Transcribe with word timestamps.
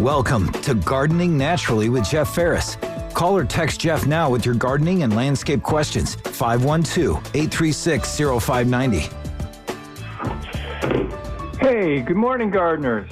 Welcome 0.00 0.50
to 0.62 0.72
Gardening 0.74 1.36
Naturally 1.36 1.90
with 1.90 2.08
Jeff 2.08 2.34
Ferris. 2.34 2.78
Call 3.12 3.36
or 3.36 3.44
text 3.44 3.80
Jeff 3.80 4.06
now 4.06 4.30
with 4.30 4.46
your 4.46 4.54
gardening 4.54 5.02
and 5.02 5.14
landscape 5.14 5.62
questions. 5.62 6.14
512 6.14 7.18
836 7.34 8.18
0590. 8.18 9.00
Hey, 11.60 12.00
good 12.00 12.16
morning, 12.16 12.50
gardeners. 12.50 13.10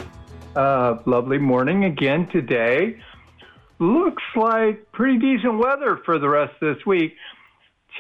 Uh, 0.56 0.96
lovely 1.04 1.36
morning 1.36 1.84
again 1.84 2.27
today. 2.32 2.98
Looks 3.79 4.23
like 4.34 4.91
pretty 4.91 5.18
decent 5.18 5.59
weather 5.59 6.00
for 6.07 6.18
the 6.18 6.30
rest 6.30 6.55
of 6.62 6.75
this 6.75 6.86
week. 6.86 7.14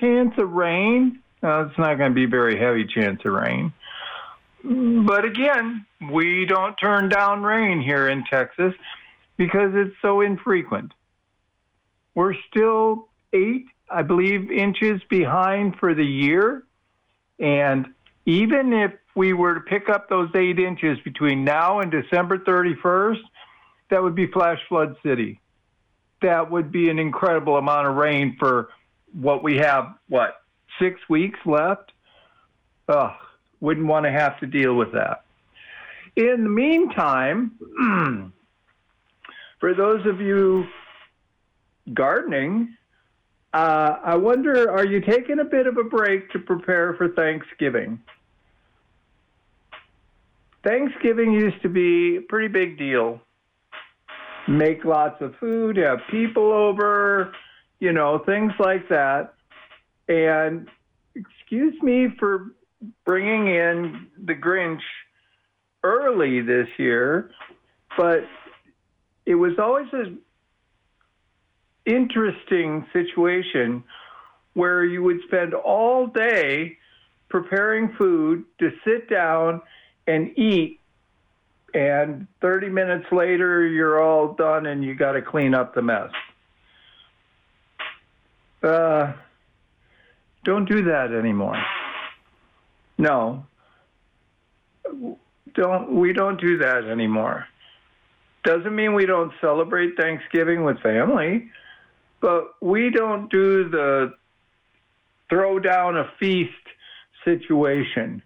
Chance 0.00 0.32
of 0.38 0.50
rain. 0.52 1.22
Uh, 1.42 1.66
it's 1.66 1.78
not 1.78 1.98
going 1.98 2.12
to 2.12 2.14
be 2.14 2.24
very 2.24 2.58
heavy 2.58 2.86
chance 2.86 3.20
of 3.26 3.32
rain. 3.32 3.70
But 4.68 5.24
again, 5.24 5.86
we 6.12 6.44
don't 6.44 6.74
turn 6.76 7.08
down 7.08 7.42
rain 7.42 7.80
here 7.80 8.10
in 8.10 8.24
Texas 8.24 8.74
because 9.38 9.70
it's 9.74 9.94
so 10.02 10.20
infrequent. 10.20 10.92
We're 12.14 12.34
still 12.50 13.08
eight, 13.32 13.64
I 13.90 14.02
believe, 14.02 14.50
inches 14.50 15.00
behind 15.08 15.76
for 15.76 15.94
the 15.94 16.04
year. 16.04 16.64
And 17.38 17.86
even 18.26 18.74
if 18.74 18.92
we 19.14 19.32
were 19.32 19.54
to 19.54 19.60
pick 19.60 19.88
up 19.88 20.10
those 20.10 20.28
eight 20.34 20.58
inches 20.58 20.98
between 21.00 21.44
now 21.44 21.80
and 21.80 21.90
December 21.90 22.36
31st, 22.36 23.22
that 23.88 24.02
would 24.02 24.14
be 24.14 24.26
flash 24.26 24.58
flood 24.68 24.96
city. 25.02 25.40
That 26.20 26.50
would 26.50 26.70
be 26.70 26.90
an 26.90 26.98
incredible 26.98 27.56
amount 27.56 27.86
of 27.86 27.94
rain 27.94 28.36
for 28.38 28.68
what 29.18 29.42
we 29.42 29.56
have, 29.56 29.94
what, 30.10 30.42
six 30.78 31.00
weeks 31.08 31.38
left? 31.46 31.92
Ugh 32.88 33.12
wouldn't 33.60 33.86
want 33.86 34.04
to 34.04 34.10
have 34.10 34.38
to 34.40 34.46
deal 34.46 34.74
with 34.74 34.92
that. 34.92 35.24
In 36.16 36.44
the 36.44 36.50
meantime, 36.50 37.52
for 39.60 39.74
those 39.74 40.04
of 40.06 40.20
you 40.20 40.66
gardening, 41.94 42.76
uh, 43.52 43.98
I 44.02 44.16
wonder 44.16 44.70
are 44.70 44.84
you 44.84 45.00
taking 45.00 45.38
a 45.38 45.44
bit 45.44 45.66
of 45.66 45.78
a 45.78 45.84
break 45.84 46.30
to 46.32 46.38
prepare 46.38 46.94
for 46.94 47.08
Thanksgiving? 47.08 48.00
Thanksgiving 50.64 51.32
used 51.32 51.62
to 51.62 51.68
be 51.68 52.16
a 52.16 52.20
pretty 52.20 52.48
big 52.48 52.78
deal. 52.78 53.20
Make 54.48 54.84
lots 54.84 55.20
of 55.22 55.34
food, 55.36 55.76
have 55.76 56.00
people 56.10 56.52
over, 56.52 57.32
you 57.80 57.92
know, 57.92 58.18
things 58.18 58.52
like 58.58 58.88
that. 58.88 59.34
And 60.08 60.68
excuse 61.14 61.80
me 61.82 62.08
for 62.18 62.52
bringing 63.04 63.48
in 63.48 64.06
the 64.24 64.34
Grinch 64.34 64.82
early 65.82 66.40
this 66.40 66.68
year, 66.78 67.30
but 67.96 68.24
it 69.26 69.34
was 69.34 69.58
always 69.58 69.88
an 69.92 70.18
interesting 71.86 72.86
situation 72.92 73.84
where 74.54 74.84
you 74.84 75.02
would 75.02 75.20
spend 75.26 75.54
all 75.54 76.06
day 76.06 76.76
preparing 77.28 77.94
food 77.96 78.44
to 78.58 78.70
sit 78.84 79.08
down 79.08 79.60
and 80.06 80.36
eat 80.38 80.80
and 81.74 82.26
30 82.40 82.70
minutes 82.70 83.04
later 83.12 83.66
you're 83.66 84.02
all 84.02 84.32
done 84.32 84.66
and 84.66 84.82
you 84.82 84.94
got 84.94 85.12
to 85.12 85.22
clean 85.22 85.54
up 85.54 85.74
the 85.74 85.82
mess. 85.82 86.10
Uh, 88.62 89.12
don't 90.44 90.68
do 90.68 90.84
that 90.84 91.12
anymore 91.12 91.62
no. 92.98 93.46
Don't 95.54 95.92
we 95.92 96.12
don't 96.12 96.40
do 96.40 96.58
that 96.58 96.84
anymore. 96.84 97.46
Doesn't 98.44 98.74
mean 98.74 98.94
we 98.94 99.06
don't 99.06 99.32
celebrate 99.40 99.96
Thanksgiving 99.96 100.64
with 100.64 100.80
family, 100.80 101.50
but 102.20 102.54
we 102.60 102.90
don't 102.90 103.30
do 103.30 103.68
the 103.68 104.14
throw 105.28 105.58
down 105.58 105.96
a 105.96 106.10
feast 106.18 106.52
situation. 107.24 108.22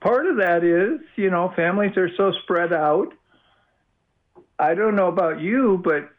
Part 0.00 0.26
of 0.26 0.36
that 0.36 0.64
is, 0.64 1.00
you 1.16 1.30
know, 1.30 1.52
families 1.56 1.96
are 1.96 2.10
so 2.16 2.32
spread 2.42 2.72
out. 2.72 3.12
I 4.58 4.74
don't 4.74 4.96
know 4.96 5.08
about 5.08 5.40
you, 5.40 5.80
but 5.82 6.10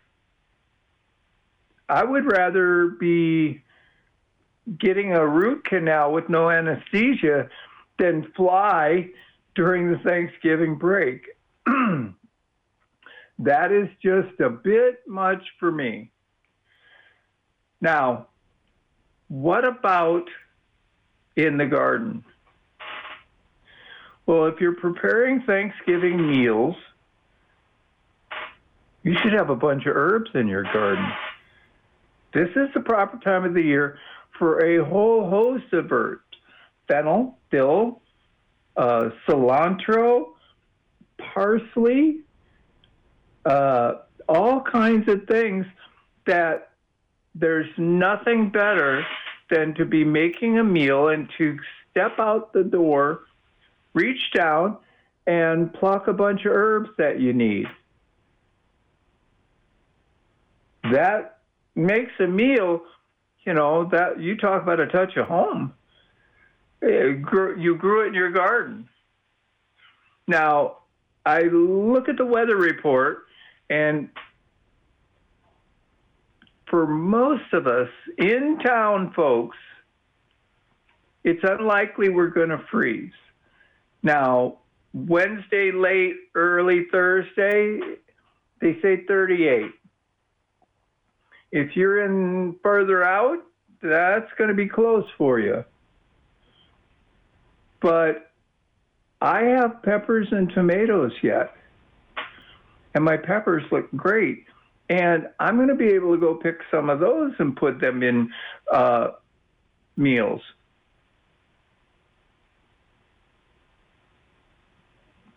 I 1.88 2.04
would 2.04 2.26
rather 2.26 2.88
be 2.88 3.62
getting 4.80 5.14
a 5.14 5.26
root 5.26 5.66
canal 5.66 6.12
with 6.12 6.30
no 6.30 6.50
anesthesia 6.50 7.50
than 8.00 8.32
fly 8.36 9.10
during 9.54 9.92
the 9.92 10.00
Thanksgiving 10.00 10.76
break. 10.76 11.28
that 13.40 13.72
is 13.72 13.90
just 14.02 14.40
a 14.40 14.50
bit 14.50 15.02
much 15.08 15.44
for 15.60 15.72
me. 15.72 16.12
Now, 17.82 18.28
what 19.28 19.66
about 19.66 20.28
in 21.36 21.58
the 21.58 21.66
garden? 21.66 22.24
Well, 24.26 24.48
if 24.48 24.60
you're 24.60 24.76
preparing 24.76 25.44
Thanksgiving 25.44 26.30
meals, 26.30 26.76
you 29.04 29.16
should 29.22 29.34
have 29.34 29.52
a 29.52 29.56
bunch 29.56 29.86
of 29.86 29.96
herbs 29.96 30.32
in 30.34 30.48
your 30.48 30.64
garden. 30.64 31.08
This 32.34 32.50
is 32.56 32.70
the 32.74 32.82
proper 32.82 33.18
time 33.20 33.46
of 33.46 33.54
the 33.54 33.62
year 33.62 34.00
for 34.38 34.60
a 34.66 34.84
whole 34.86 35.30
host 35.30 35.72
of 35.74 35.92
herbs 35.92 36.22
fennel, 36.88 37.38
dill, 37.52 38.02
uh, 38.78 39.10
cilantro, 39.28 40.34
parsley, 41.18 42.20
uh, 43.46 43.94
all 44.28 44.62
kinds 44.62 45.08
of 45.10 45.26
things 45.28 45.66
that 46.26 46.70
there's 47.34 47.70
nothing 47.78 48.50
better 48.50 49.06
than 49.50 49.74
to 49.76 49.86
be 49.86 50.04
making 50.04 50.58
a 50.58 50.64
meal 50.64 51.10
and 51.10 51.30
to 51.38 51.58
step 51.92 52.20
out 52.20 52.54
the 52.54 52.64
door, 52.64 53.22
reach 53.94 54.32
down, 54.34 54.78
and 55.28 55.74
pluck 55.74 56.08
a 56.08 56.14
bunch 56.14 56.46
of 56.46 56.52
herbs 56.52 56.90
that 56.98 57.20
you 57.20 57.34
need. 57.34 57.68
That 60.92 61.40
makes 61.76 62.12
a 62.20 62.28
meal 62.28 62.82
you 63.46 63.54
know 63.54 63.88
that 63.92 64.20
you 64.20 64.38
talk 64.38 64.64
about 64.64 64.80
a 64.80 64.88
touch 64.88 65.16
of 65.18 65.28
home. 65.28 65.74
Eh, 66.82 66.88
you 66.88 67.76
grew 67.78 68.04
it 68.04 68.08
in 68.08 68.14
your 68.14 68.32
garden. 68.32 68.90
Now, 70.28 70.78
I 71.26 71.42
look 71.44 72.10
at 72.10 72.18
the 72.18 72.26
weather 72.26 72.56
report, 72.56 73.26
and 73.70 74.10
for 76.70 76.88
most 76.88 77.54
of 77.54 77.68
us 77.68 77.90
in 78.18 78.60
town 78.64 79.14
folks, 79.16 79.58
it's 81.24 81.44
unlikely 81.44 82.10
we're 82.10 82.28
going 82.28 82.50
to 82.50 82.64
freeze. 82.72 83.12
Now, 84.04 84.60
Wednesday 84.94 85.72
late, 85.72 86.16
early 86.36 86.86
Thursday, 86.92 87.80
they 88.62 88.80
say 88.82 89.04
38. 89.08 89.72
If 91.56 91.74
you're 91.78 92.04
in 92.04 92.58
further 92.62 93.02
out, 93.02 93.40
that's 93.82 94.30
going 94.38 94.50
to 94.50 94.54
be 94.54 94.68
close 94.68 95.06
for 95.18 95.40
you. 95.40 95.64
But 97.80 98.30
I 99.22 99.44
have 99.44 99.82
peppers 99.82 100.28
and 100.32 100.50
tomatoes 100.50 101.14
yet. 101.24 101.56
And 102.94 103.06
my 103.06 103.16
peppers 103.16 103.64
look 103.72 103.90
great. 103.96 104.44
And 104.90 105.30
I'm 105.40 105.56
going 105.56 105.70
to 105.70 105.76
be 105.76 105.88
able 105.88 106.14
to 106.14 106.20
go 106.20 106.36
pick 106.36 106.60
some 106.70 106.90
of 106.90 107.00
those 107.00 107.32
and 107.40 107.56
put 107.56 107.80
them 107.80 108.04
in 108.04 108.34
uh, 108.70 109.12
meals. 109.96 110.42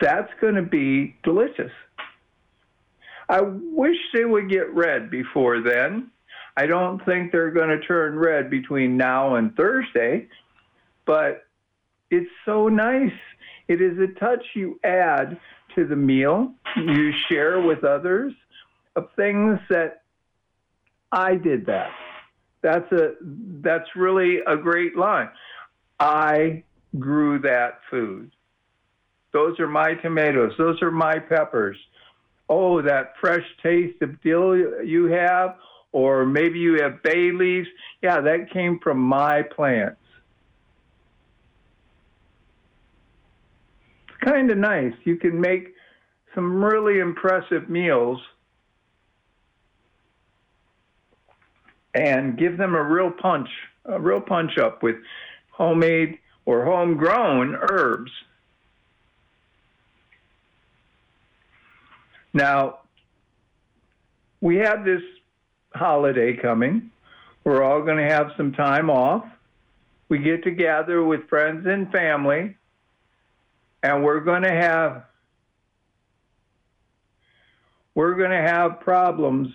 That's 0.00 0.32
going 0.40 0.56
to 0.56 0.62
be 0.62 1.14
delicious. 1.22 1.70
I 3.28 3.40
wish 3.42 3.96
they 4.14 4.24
would 4.24 4.48
get 4.48 4.72
red 4.74 5.10
before 5.10 5.60
then. 5.60 6.10
I 6.56 6.66
don't 6.66 7.04
think 7.04 7.30
they're 7.30 7.50
going 7.50 7.68
to 7.68 7.80
turn 7.80 8.18
red 8.18 8.50
between 8.50 8.96
now 8.96 9.36
and 9.36 9.54
Thursday, 9.54 10.28
but 11.06 11.44
it's 12.10 12.30
so 12.44 12.68
nice. 12.68 13.12
It 13.68 13.80
is 13.80 13.98
a 13.98 14.08
touch 14.18 14.44
you 14.54 14.80
add 14.82 15.38
to 15.74 15.86
the 15.86 15.94
meal, 15.94 16.52
you 16.76 17.12
share 17.28 17.60
with 17.60 17.84
others 17.84 18.32
of 18.96 19.08
things 19.14 19.60
that 19.68 20.02
I 21.12 21.36
did 21.36 21.66
that. 21.66 21.90
That's 22.62 22.90
a 22.92 23.12
that's 23.62 23.88
really 23.94 24.38
a 24.46 24.56
great 24.56 24.96
line. 24.96 25.28
I 26.00 26.64
grew 26.98 27.38
that 27.40 27.80
food. 27.90 28.32
Those 29.32 29.60
are 29.60 29.68
my 29.68 29.94
tomatoes. 29.94 30.52
Those 30.58 30.82
are 30.82 30.90
my 30.90 31.18
peppers 31.18 31.76
oh, 32.48 32.82
that 32.82 33.14
fresh 33.20 33.44
taste 33.62 34.00
of 34.02 34.20
dill 34.22 34.56
you 34.84 35.06
have, 35.06 35.56
or 35.92 36.24
maybe 36.26 36.58
you 36.58 36.80
have 36.82 37.02
bay 37.02 37.30
leaves. 37.32 37.68
Yeah, 38.02 38.20
that 38.20 38.50
came 38.52 38.78
from 38.78 38.98
my 38.98 39.42
plants. 39.42 40.00
It's 44.08 44.18
kind 44.24 44.50
of 44.50 44.58
nice. 44.58 44.94
You 45.04 45.16
can 45.16 45.40
make 45.40 45.74
some 46.34 46.62
really 46.62 47.00
impressive 47.00 47.68
meals 47.68 48.20
and 51.94 52.38
give 52.38 52.58
them 52.58 52.74
a 52.74 52.82
real 52.82 53.10
punch, 53.10 53.48
a 53.84 53.98
real 54.00 54.20
punch 54.20 54.58
up 54.58 54.82
with 54.82 54.96
homemade 55.50 56.18
or 56.44 56.64
homegrown 56.64 57.56
herbs. 57.70 58.10
Now, 62.38 62.78
we 64.40 64.58
have 64.58 64.84
this 64.84 65.02
holiday 65.74 66.36
coming. 66.36 66.92
We're 67.42 67.64
all 67.64 67.82
going 67.82 67.96
to 67.96 68.14
have 68.14 68.30
some 68.36 68.52
time 68.52 68.90
off. 68.90 69.24
We 70.08 70.18
get 70.18 70.44
together 70.44 71.02
with 71.02 71.28
friends 71.28 71.66
and 71.66 71.90
family, 71.90 72.56
and 73.82 74.04
we're 74.04 74.20
going 74.20 74.42
to 74.42 74.52
have 74.52 75.02
we're 77.96 78.14
going 78.14 78.30
to 78.30 78.48
have 78.48 78.78
problems 78.78 79.48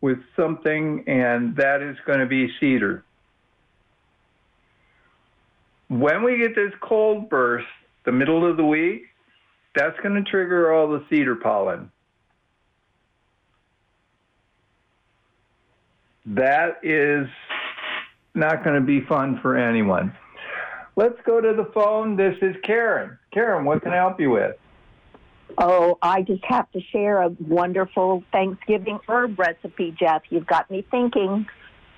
with 0.00 0.18
something, 0.36 1.02
and 1.08 1.56
that 1.56 1.82
is 1.82 1.96
going 2.06 2.20
to 2.20 2.26
be 2.26 2.48
cedar. 2.60 3.02
When 5.88 6.22
we 6.22 6.38
get 6.38 6.54
this 6.54 6.72
cold 6.80 7.28
burst, 7.28 7.66
the 8.04 8.12
middle 8.12 8.48
of 8.48 8.56
the 8.56 8.64
week, 8.64 9.02
that's 9.78 9.98
going 10.00 10.14
to 10.16 10.28
trigger 10.28 10.72
all 10.72 10.88
the 10.88 11.04
cedar 11.08 11.36
pollen. 11.36 11.90
That 16.26 16.80
is 16.82 17.28
not 18.34 18.64
going 18.64 18.74
to 18.74 18.84
be 18.84 19.00
fun 19.06 19.38
for 19.40 19.56
anyone. 19.56 20.12
Let's 20.96 21.18
go 21.24 21.40
to 21.40 21.54
the 21.54 21.70
phone. 21.72 22.16
This 22.16 22.34
is 22.42 22.56
Karen. 22.64 23.18
Karen, 23.32 23.64
what 23.64 23.82
can 23.82 23.92
I 23.92 23.96
help 23.96 24.20
you 24.20 24.30
with? 24.30 24.56
Oh, 25.56 25.96
I 26.02 26.22
just 26.22 26.44
have 26.44 26.70
to 26.72 26.80
share 26.92 27.22
a 27.22 27.28
wonderful 27.28 28.24
Thanksgiving 28.32 28.98
herb 29.08 29.38
recipe, 29.38 29.94
Jeff. 29.98 30.22
You've 30.28 30.46
got 30.46 30.68
me 30.70 30.84
thinking. 30.90 31.46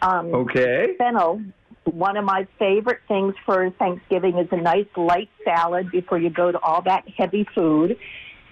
Um, 0.02 0.34
okay. 0.34 0.96
Fennel. 0.98 1.42
One 1.84 2.16
of 2.16 2.24
my 2.24 2.46
favorite 2.58 3.00
things 3.08 3.34
for 3.46 3.70
Thanksgiving 3.78 4.38
is 4.38 4.48
a 4.52 4.56
nice 4.56 4.86
light 4.96 5.30
salad 5.44 5.90
before 5.90 6.18
you 6.18 6.30
go 6.30 6.52
to 6.52 6.58
all 6.60 6.82
that 6.82 7.04
heavy 7.16 7.46
food. 7.54 7.96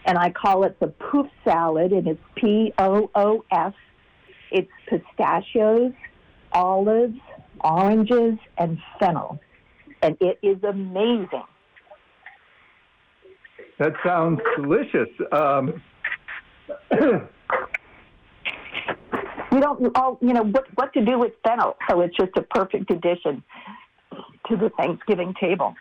And 0.07 0.17
I 0.17 0.31
call 0.31 0.65
it 0.65 0.81
the 0.81 0.87
poof 0.87 1.27
salad, 1.45 1.93
and 1.93 2.07
it's 2.07 2.21
P 2.37 2.73
O 2.79 3.11
O 3.15 3.45
F. 3.53 3.75
It's 4.51 4.71
pistachios, 4.89 5.93
olives, 6.53 7.19
oranges, 7.61 8.39
and 8.57 8.79
fennel. 8.99 9.39
And 10.01 10.17
it 10.21 10.39
is 10.43 10.63
amazing. 10.65 11.45
That 13.79 13.93
sounds 14.05 14.41
delicious. 14.57 15.09
Um, 15.31 15.83
you 19.59 19.65
don't 19.65 19.97
all 19.97 20.19
you 20.21 20.33
know 20.33 20.45
what 20.45 20.67
what 20.77 20.93
to 20.93 21.05
do 21.05 21.19
with 21.19 21.33
fennel, 21.45 21.77
so 21.89 22.01
it's 22.01 22.17
just 22.17 22.31
a 22.37 22.43
perfect 22.43 22.91
addition 22.91 23.43
to 24.49 24.57
the 24.57 24.71
Thanksgiving 24.77 25.35
table. 25.41 25.75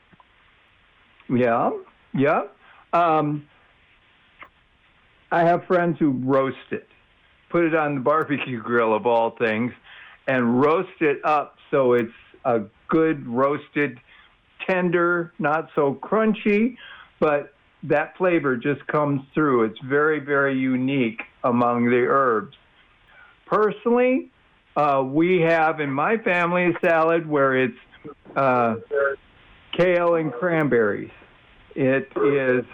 Yeah, 1.30 1.72
yeah. 2.14 2.44
Um, 2.92 3.46
I 5.32 5.42
have 5.44 5.66
friends 5.66 5.98
who 6.00 6.12
roast 6.12 6.58
it, 6.72 6.88
put 7.50 7.66
it 7.66 7.76
on 7.76 7.96
the 7.96 8.02
barbecue 8.02 8.62
grill 8.64 8.96
of 8.96 9.06
all 9.06 9.32
things, 9.38 9.72
and 10.28 10.60
roast 10.60 11.02
it 11.02 11.24
up 11.24 11.58
so 11.70 11.94
it's 11.94 12.12
a 12.46 12.62
good 12.88 13.28
roasted, 13.28 14.00
tender, 14.68 15.34
not 15.38 15.70
so 15.76 16.00
crunchy, 16.02 16.78
but 17.20 17.54
that 17.84 18.18
flavor 18.18 18.58
just 18.58 18.86
comes 18.88 19.22
through. 19.36 19.66
It's 19.66 19.80
very, 19.86 20.20
very 20.20 20.58
unique 20.58 21.22
among 21.44 21.86
the 21.86 22.06
herbs. 22.08 22.56
Personally, 23.48 24.30
uh, 24.76 25.04
we 25.06 25.42
have 25.42 25.80
in 25.80 25.92
my 25.92 26.18
family 26.18 26.66
a 26.66 26.80
salad 26.86 27.28
where 27.28 27.56
it's 27.56 27.78
uh, 28.36 28.76
kale 29.76 30.16
and 30.16 30.32
cranberries. 30.32 31.12
It 31.76 32.10
is 32.16 32.66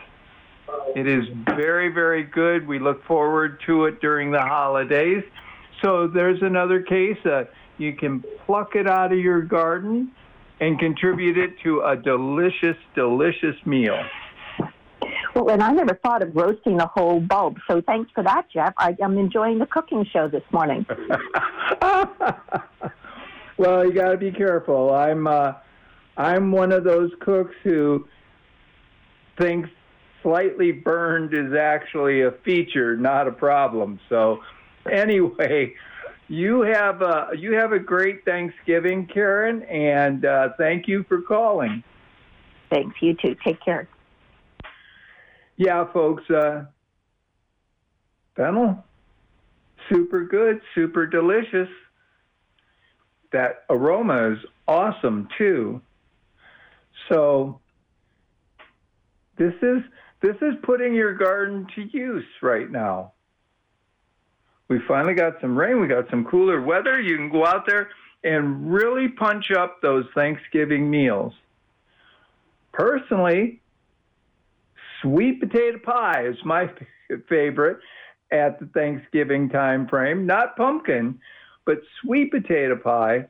it 0.96 1.08
is 1.08 1.26
very, 1.46 1.90
very 1.90 2.24
good. 2.24 2.68
We 2.68 2.80
look 2.80 3.04
forward 3.06 3.62
to 3.66 3.86
it 3.86 4.00
during 4.02 4.32
the 4.32 4.42
holidays. 4.42 5.24
So 5.84 6.08
there's 6.08 6.42
another 6.42 6.82
case. 6.82 7.18
Uh, 7.26 7.46
you 7.78 7.94
can 7.94 8.24
pluck 8.46 8.76
it 8.76 8.88
out 8.88 9.12
of 9.12 9.20
your 9.20 9.42
garden 9.42 10.12
and 10.60 10.80
contribute 10.80 11.38
it 11.38 11.60
to 11.64 11.82
a 11.82 11.96
delicious, 11.96 12.78
delicious 12.96 13.56
meal. 13.66 14.00
Well, 15.36 15.50
and 15.50 15.64
I 15.64 15.72
never 15.72 15.96
thought 15.96 16.22
of 16.22 16.36
roasting 16.36 16.80
a 16.80 16.88
whole 16.88 17.20
bulb. 17.20 17.58
So 17.68 17.82
thanks 17.82 18.12
for 18.14 18.24
that, 18.24 18.46
Jeff. 18.52 18.74
I, 18.78 18.96
am 19.02 19.18
enjoying 19.18 19.58
the 19.60 19.66
cooking 19.66 20.06
show 20.12 20.28
this 20.28 20.44
morning. 20.52 20.86
well, 23.58 23.86
you 23.86 23.94
got 23.94 24.12
to 24.12 24.18
be 24.18 24.32
careful. 24.32 24.94
I'm 24.94 25.26
uh, 25.26 25.54
I'm 26.18 26.52
one 26.52 26.72
of 26.72 26.84
those 26.84 27.12
cooks 27.20 27.56
who 27.64 28.08
thinks 29.40 29.70
slightly 30.22 30.72
burned 30.72 31.34
is 31.34 31.54
actually 31.54 32.22
a 32.22 32.32
feature, 32.46 32.96
not 32.96 33.28
a 33.28 33.32
problem. 33.32 34.00
So, 34.10 34.40
anyway, 34.90 35.74
you 36.28 36.62
have 36.62 37.02
a 37.02 37.30
you 37.38 37.54
have 37.54 37.72
a 37.72 37.80
great 37.80 38.24
Thanksgiving, 38.24 39.08
Karen, 39.08 39.64
and 39.64 40.26
uh, 40.26 40.50
thank 40.58 40.88
you 40.88 41.04
for 41.08 41.22
calling. 41.22 41.84
Thanks. 42.70 42.96
You 43.02 43.16
too. 43.16 43.36
Take 43.44 43.60
care. 43.62 43.88
Yeah, 45.58 45.92
folks. 45.92 46.30
Uh, 46.30 46.66
fennel, 48.36 48.84
super 49.90 50.26
good, 50.26 50.62
super 50.74 51.06
delicious. 51.06 51.70
That 53.32 53.64
aroma 53.70 54.34
is 54.34 54.40
awesome 54.68 55.28
too. 55.38 55.82
So 57.10 57.60
this 59.38 59.54
is 59.62 59.82
this 60.22 60.36
is 60.42 60.54
putting 60.64 60.94
your 60.94 61.14
garden 61.14 61.68
to 61.76 61.82
use 61.82 62.26
right 62.42 62.70
now. 62.70 63.14
We 64.70 64.80
finally 64.88 65.14
got 65.14 65.42
some 65.42 65.58
rain. 65.58 65.82
We 65.82 65.88
got 65.88 66.10
some 66.10 66.24
cooler 66.26 66.62
weather. 66.62 67.02
You 67.02 67.18
can 67.18 67.30
go 67.30 67.46
out 67.46 67.66
there 67.68 67.90
and 68.24 68.74
really 68.74 69.10
punch 69.10 69.52
up 69.52 69.82
those 69.82 70.06
Thanksgiving 70.16 70.90
meals. 70.90 71.34
Personally, 72.72 73.60
sweet 75.04 75.40
potato 75.40 75.78
pie 75.84 76.26
is 76.26 76.38
my 76.44 76.68
favorite 77.30 77.78
at 78.32 78.60
the 78.60 78.66
Thanksgiving 78.74 79.50
time 79.50 79.88
frame. 79.88 80.26
Not 80.26 80.58
pumpkin, 80.58 81.20
but 81.66 81.78
sweet 82.02 82.32
potato 82.32 82.76
pie. 82.76 83.28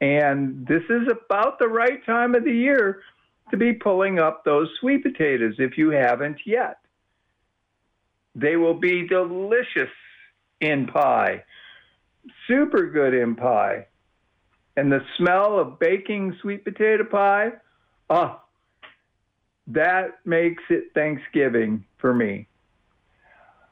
And 0.00 0.66
this 0.66 0.82
is 0.88 1.08
about 1.10 1.58
the 1.58 1.68
right 1.68 2.04
time 2.06 2.34
of 2.34 2.44
the 2.44 2.52
year 2.52 3.02
to 3.50 3.56
be 3.56 3.72
pulling 3.72 4.18
up 4.18 4.44
those 4.44 4.68
sweet 4.80 5.02
potatoes 5.02 5.54
if 5.58 5.78
you 5.78 5.90
haven't 5.90 6.38
yet. 6.44 6.78
They 8.34 8.56
will 8.56 8.74
be 8.74 9.08
delicious 9.08 9.90
in 10.60 10.86
pie, 10.86 11.44
super 12.46 12.90
good 12.90 13.14
in 13.14 13.34
pie. 13.34 13.86
And 14.76 14.92
the 14.92 15.00
smell 15.16 15.58
of 15.58 15.78
baking 15.78 16.36
sweet 16.42 16.64
potato 16.64 17.04
pie, 17.04 17.52
oh, 18.10 18.42
that 19.66 20.18
makes 20.24 20.62
it 20.70 20.92
Thanksgiving 20.94 21.84
for 21.98 22.14
me. 22.14 22.46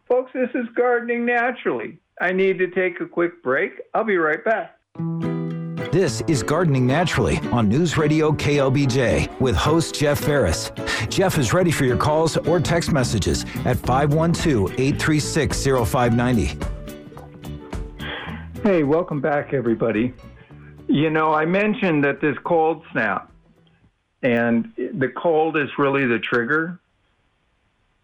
Folks, 0.09 0.33
this 0.35 0.51
is 0.55 0.67
Gardening 0.75 1.25
Naturally. 1.25 1.99
I 2.21 2.33
need 2.33 2.59
to 2.59 2.69
take 2.69 3.01
a 3.01 3.07
quick 3.07 3.43
break. 3.43 3.73
I'll 3.95 4.05
be 4.05 4.17
right 4.17 4.45
back. 4.45 4.79
This 5.93 6.23
is 6.27 6.43
Gardening 6.43 6.87
Naturally 6.87 7.39
on 7.53 7.69
News 7.69 7.97
Radio 7.97 8.33
KLBJ 8.33 9.41
with 9.41 9.55
host 9.55 9.95
Jeff 9.95 10.19
Ferris. 10.19 10.73
Jeff 11.09 11.39
is 11.39 11.53
ready 11.53 11.71
for 11.71 11.85
your 11.85 11.97
calls 11.97 12.37
or 12.37 12.59
text 12.59 12.91
messages 12.93 13.45
at 13.65 13.77
512 13.79 14.73
836 14.73 15.65
0590. 15.65 16.59
Hey, 18.63 18.83
welcome 18.83 19.21
back, 19.21 19.55
everybody. 19.55 20.13
You 20.89 21.11
know, 21.11 21.33
I 21.33 21.45
mentioned 21.45 22.05
that 22.05 22.21
this 22.21 22.37
cold 22.45 22.83
snap 22.93 23.31
and 24.25 24.73
the 24.77 25.09
cold 25.09 25.57
is 25.57 25.69
really 25.79 26.07
the 26.07 26.19
trigger, 26.19 26.81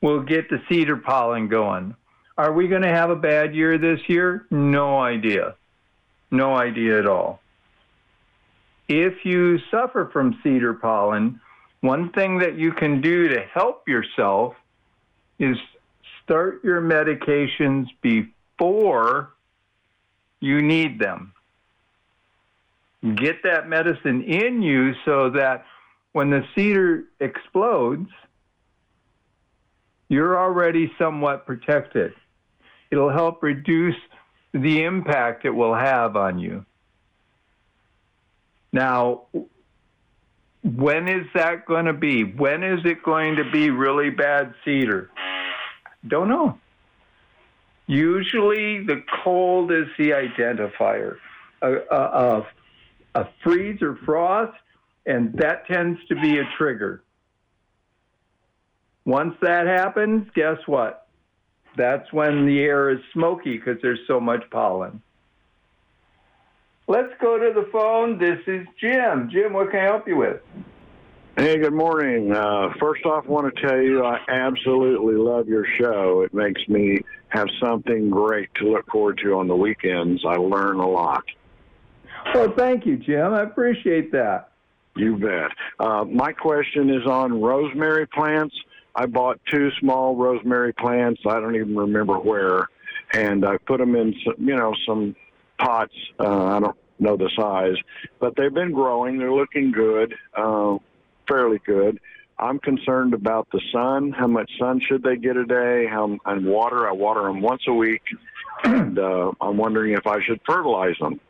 we'll 0.01 0.23
get 0.23 0.49
the 0.49 0.63
cedar 0.69 0.97
pollen 0.97 1.49
going. 1.49 1.97
Are 2.39 2.53
we 2.53 2.69
going 2.69 2.83
to 2.83 2.89
have 2.89 3.11
a 3.11 3.17
bad 3.17 3.57
year 3.57 3.77
this 3.77 4.01
year? 4.09 4.47
No 4.51 5.01
idea. 5.01 5.57
No 6.31 6.55
idea 6.55 7.01
at 7.01 7.09
all 7.09 7.41
if 8.91 9.25
you 9.25 9.61
suffer 9.71 10.11
from 10.13 10.39
cedar 10.43 10.75
pollen, 10.75 11.41
one 11.81 12.11
thing 12.11 12.39
that 12.39 12.59
you 12.59 12.73
can 12.73 13.01
do 13.01 13.29
to 13.29 13.41
help 13.41 13.89
yourself 13.89 14.57
is 15.39 15.57
start 16.23 16.63
your 16.65 16.83
medications 16.83 17.87
before 18.03 19.31
you 20.41 20.61
need 20.61 20.99
them. 20.99 21.33
Get 23.15 23.45
that 23.45 23.69
medicine 23.69 24.25
in 24.25 24.61
you 24.61 24.95
so 25.05 25.31
that 25.31 25.65
when 26.13 26.31
the 26.31 26.45
cedar 26.55 27.05
explodes, 27.21 28.11
you're 30.09 30.39
already 30.39 30.93
somewhat 30.99 31.47
protected. 31.47 32.13
It'll 32.91 33.11
help 33.11 33.43
reduce 33.43 33.97
the 34.53 34.83
impact 34.83 35.45
it 35.45 35.51
will 35.51 35.75
have 35.75 36.17
on 36.17 36.39
you. 36.39 36.65
Now, 38.73 39.23
when 40.65 41.09
is 41.09 41.27
that 41.35 41.67
going 41.67 41.87
to 41.87 41.93
be? 41.93 42.25
When 42.25 42.63
is 42.63 42.81
it 42.85 43.03
going 43.03 43.37
to 43.37 43.51
be 43.51 43.71
really 43.71 44.11
bad 44.11 44.55
cedar? 44.65 45.11
Don't 46.07 46.29
know. 46.29 46.59
Usually, 47.87 48.85
the 48.85 49.03
cold 49.23 49.73
is 49.73 49.87
the 49.99 50.11
identifier 50.11 51.17
of 51.63 52.47
a 53.15 53.27
freeze 53.43 53.83
or 53.83 53.97
frost, 54.05 54.57
and 55.07 55.33
that 55.35 55.67
tends 55.67 55.99
to 56.09 56.15
be 56.15 56.39
a 56.39 56.45
trigger. 56.59 57.03
Once 59.05 59.35
that 59.43 59.67
happens, 59.67 60.29
guess 60.35 60.59
what? 60.67 61.07
That's 61.77 62.13
when 62.13 62.47
the 62.47 62.61
air 62.61 62.91
is 62.91 62.99
smoky 63.13 63.57
because 63.57 63.81
there's 63.83 64.01
so 64.07 64.21
much 64.21 64.43
pollen. 64.51 65.03
Let's 66.87 67.13
go 67.21 67.39
to 67.39 67.53
the 67.55 67.69
phone. 67.71 68.19
This 68.19 68.41
is 68.47 68.67
Jim. 68.81 69.31
Jim, 69.33 69.53
what 69.53 69.71
can 69.71 69.81
I 69.81 69.85
help 69.85 70.09
you 70.09 70.17
with? 70.17 70.41
Hey, 71.37 71.57
good 71.59 71.73
morning. 71.73 72.33
Uh, 72.33 72.71
first 72.81 73.07
off, 73.07 73.25
I 73.27 73.31
want 73.31 73.55
to 73.55 73.63
tell 73.63 73.81
you 73.81 74.05
I 74.05 74.19
absolutely 74.29 75.15
love 75.15 75.49
your 75.49 75.65
show. 75.81 76.23
It 76.23 76.35
makes 76.35 76.61
me 76.69 76.99
have 77.29 77.47
something 77.63 78.11
great 78.11 78.53
to 78.57 78.73
look 78.73 78.87
forward 78.91 79.21
to 79.23 79.35
on 79.39 79.47
the 79.47 79.55
weekends. 79.55 80.23
I 80.27 80.35
learn 80.35 80.77
a 80.77 80.89
lot. 80.89 81.25
Well, 82.35 82.53
thank 82.57 82.85
you, 82.85 82.97
Jim. 82.97 83.33
I 83.33 83.43
appreciate 83.43 84.11
that. 84.13 84.50
You 85.01 85.17
bet. 85.17 85.51
Uh, 85.79 86.05
my 86.05 86.33
question 86.33 86.91
is 86.91 87.07
on 87.07 87.41
rosemary 87.41 88.07
plants. 88.07 88.55
I 88.95 89.07
bought 89.07 89.41
two 89.51 89.71
small 89.81 90.15
rosemary 90.15 90.75
plants. 90.75 91.23
I 91.27 91.41
don't 91.41 91.55
even 91.55 91.75
remember 91.75 92.19
where, 92.19 92.69
and 93.15 93.47
I 93.47 93.57
put 93.57 93.79
them 93.79 93.97
in, 93.97 94.15
some, 94.23 94.35
you 94.39 94.55
know, 94.55 94.75
some 94.87 95.17
pots. 95.59 95.95
Uh, 96.19 96.45
I 96.45 96.61
don't 96.61 96.77
know 96.99 97.17
the 97.17 97.31
size, 97.35 97.77
but 98.19 98.37
they've 98.37 98.53
been 98.53 98.73
growing. 98.73 99.17
They're 99.17 99.33
looking 99.33 99.73
good, 99.73 100.15
uh, 100.37 100.77
fairly 101.27 101.63
good. 101.65 101.99
I'm 102.39 102.59
concerned 102.59 103.15
about 103.15 103.49
the 103.53 103.61
sun. 103.73 104.13
How 104.13 104.27
much 104.27 104.51
sun 104.59 104.83
should 104.87 105.03
they 105.03 105.17
get 105.17 105.39
a 105.39 105.47
day? 105.47 105.87
How 105.87 106.19
and 106.27 106.45
water? 106.45 106.87
I 106.87 106.93
water 106.93 107.23
them 107.23 107.41
once 107.41 107.63
a 107.67 107.73
week, 107.73 108.03
and 108.65 108.99
uh, 108.99 109.33
I'm 109.41 109.57
wondering 109.57 109.95
if 109.95 110.07
I 110.07 110.23
should 110.23 110.43
fertilize 110.47 110.97
them 111.01 111.21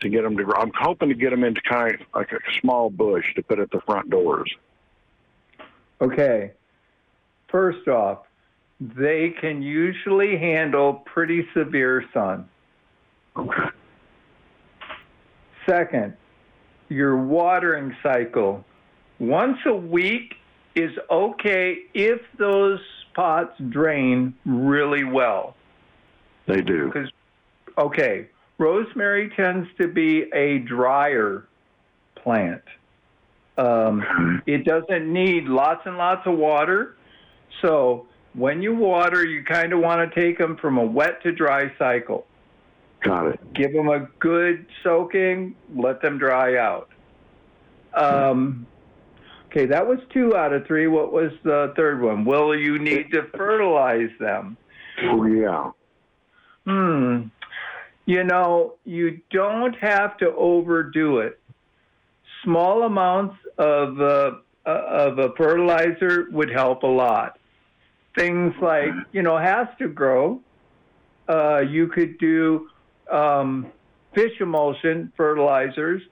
to 0.00 0.08
get 0.08 0.22
them 0.22 0.36
to 0.36 0.44
grow. 0.44 0.54
I'm 0.56 0.72
hoping 0.78 1.08
to 1.08 1.14
get 1.14 1.30
them 1.30 1.44
into 1.44 1.60
kind 1.62 1.94
of 1.94 2.00
like 2.14 2.32
a 2.32 2.38
small 2.60 2.90
bush 2.90 3.34
to 3.34 3.42
put 3.42 3.58
at 3.58 3.70
the 3.70 3.80
front 3.80 4.10
doors. 4.10 4.54
Okay. 6.00 6.52
First 7.48 7.88
off, 7.88 8.26
they 8.80 9.30
can 9.30 9.62
usually 9.62 10.36
handle 10.36 10.94
pretty 10.94 11.46
severe 11.54 12.04
sun. 12.12 12.48
Okay. 13.36 13.68
Second, 15.66 16.14
your 16.88 17.16
watering 17.16 17.96
cycle. 18.02 18.64
Once 19.18 19.58
a 19.64 19.74
week 19.74 20.34
is 20.74 20.90
okay 21.10 21.78
if 21.94 22.20
those 22.38 22.80
pots 23.14 23.54
drain 23.70 24.34
really 24.44 25.04
well. 25.04 25.56
They 26.46 26.60
do. 26.60 26.86
Because, 26.86 27.10
okay, 27.78 28.28
rosemary 28.58 29.30
tends 29.36 29.68
to 29.78 29.88
be 29.88 30.30
a 30.32 30.58
drier 30.58 31.46
plant. 32.14 32.62
Um, 33.58 34.42
it 34.46 34.64
doesn't 34.64 35.10
need 35.10 35.44
lots 35.44 35.82
and 35.86 35.96
lots 35.96 36.26
of 36.26 36.36
water. 36.36 36.96
So 37.62 38.06
when 38.34 38.60
you 38.60 38.74
water, 38.74 39.24
you 39.24 39.42
kind 39.44 39.72
of 39.72 39.80
want 39.80 40.12
to 40.12 40.20
take 40.20 40.38
them 40.38 40.56
from 40.56 40.78
a 40.78 40.84
wet 40.84 41.22
to 41.22 41.32
dry 41.32 41.72
cycle. 41.78 42.26
Got 43.00 43.28
it. 43.28 43.54
Give 43.54 43.72
them 43.72 43.88
a 43.88 44.08
good 44.18 44.66
soaking, 44.82 45.54
let 45.74 46.02
them 46.02 46.18
dry 46.18 46.56
out. 46.56 46.88
Um, 47.94 48.66
okay, 49.46 49.66
that 49.66 49.86
was 49.86 49.98
two 50.12 50.36
out 50.36 50.52
of 50.52 50.66
three. 50.66 50.86
What 50.86 51.12
was 51.12 51.32
the 51.44 51.72
third 51.76 52.02
one? 52.02 52.24
Will 52.24 52.54
you 52.54 52.78
need 52.78 53.10
to 53.12 53.22
fertilize 53.36 54.10
them? 54.20 54.56
Oh, 55.02 55.24
yeah. 55.24 55.70
Hmm. 56.66 57.28
You 58.06 58.22
know, 58.22 58.74
you 58.84 59.20
don't 59.30 59.74
have 59.80 60.16
to 60.18 60.32
overdo 60.34 61.18
it. 61.18 61.40
Small 62.44 62.84
amounts 62.84 63.36
of 63.58 64.00
uh, 64.00 64.32
of 64.64 65.18
a 65.18 65.32
fertilizer 65.36 66.26
would 66.30 66.50
help 66.50 66.84
a 66.84 66.86
lot. 66.86 67.38
Things 68.16 68.54
like 68.62 68.92
you 69.12 69.22
know 69.22 69.36
has 69.36 69.66
to 69.78 69.88
grow. 69.88 70.40
Uh, 71.28 71.58
you 71.68 71.88
could 71.88 72.18
do 72.18 72.68
um, 73.10 73.66
fish 74.14 74.40
emulsion 74.40 75.12
fertilizers 75.16 76.02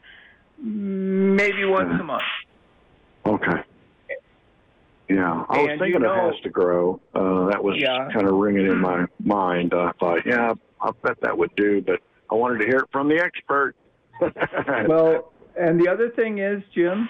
maybe 0.59 1.65
once 1.65 2.01
a 2.01 2.05
month. 2.05 2.23
Okay. 3.27 3.63
Yeah, 5.09 5.45
I 5.49 5.59
was 5.59 5.71
And 5.71 5.81
thinking 5.81 6.01
you 6.03 6.09
it 6.09 6.33
has 6.33 6.41
to 6.43 6.51
grow. 6.51 7.01
Uh, 7.15 7.47
that 7.51 7.63
was 7.63 7.77
Yeah. 7.79 8.09
kind 8.13 8.27
of 8.27 8.35
ringing 8.35 8.67
in 8.67 8.81
my 8.81 9.07
mind. 9.23 9.75
I 9.75 9.93
thought, 10.01 10.25
yeah, 10.27 10.55
I 10.81 10.91
bet 11.03 11.21
that 11.23 11.37
would 11.37 11.55
do, 11.57 11.81
but 11.81 12.01
I 12.31 12.35
wanted 12.35 12.59
to 12.61 12.67
hear 12.67 12.79
it 12.79 12.89
from 12.93 13.09
the 13.09 13.19
expert. 13.19 13.75
Well, 14.89 15.33
and 15.59 15.81
the 15.81 15.89
other 15.89 16.11
thing 16.11 16.39
is, 16.39 16.63
Jim, 16.75 17.09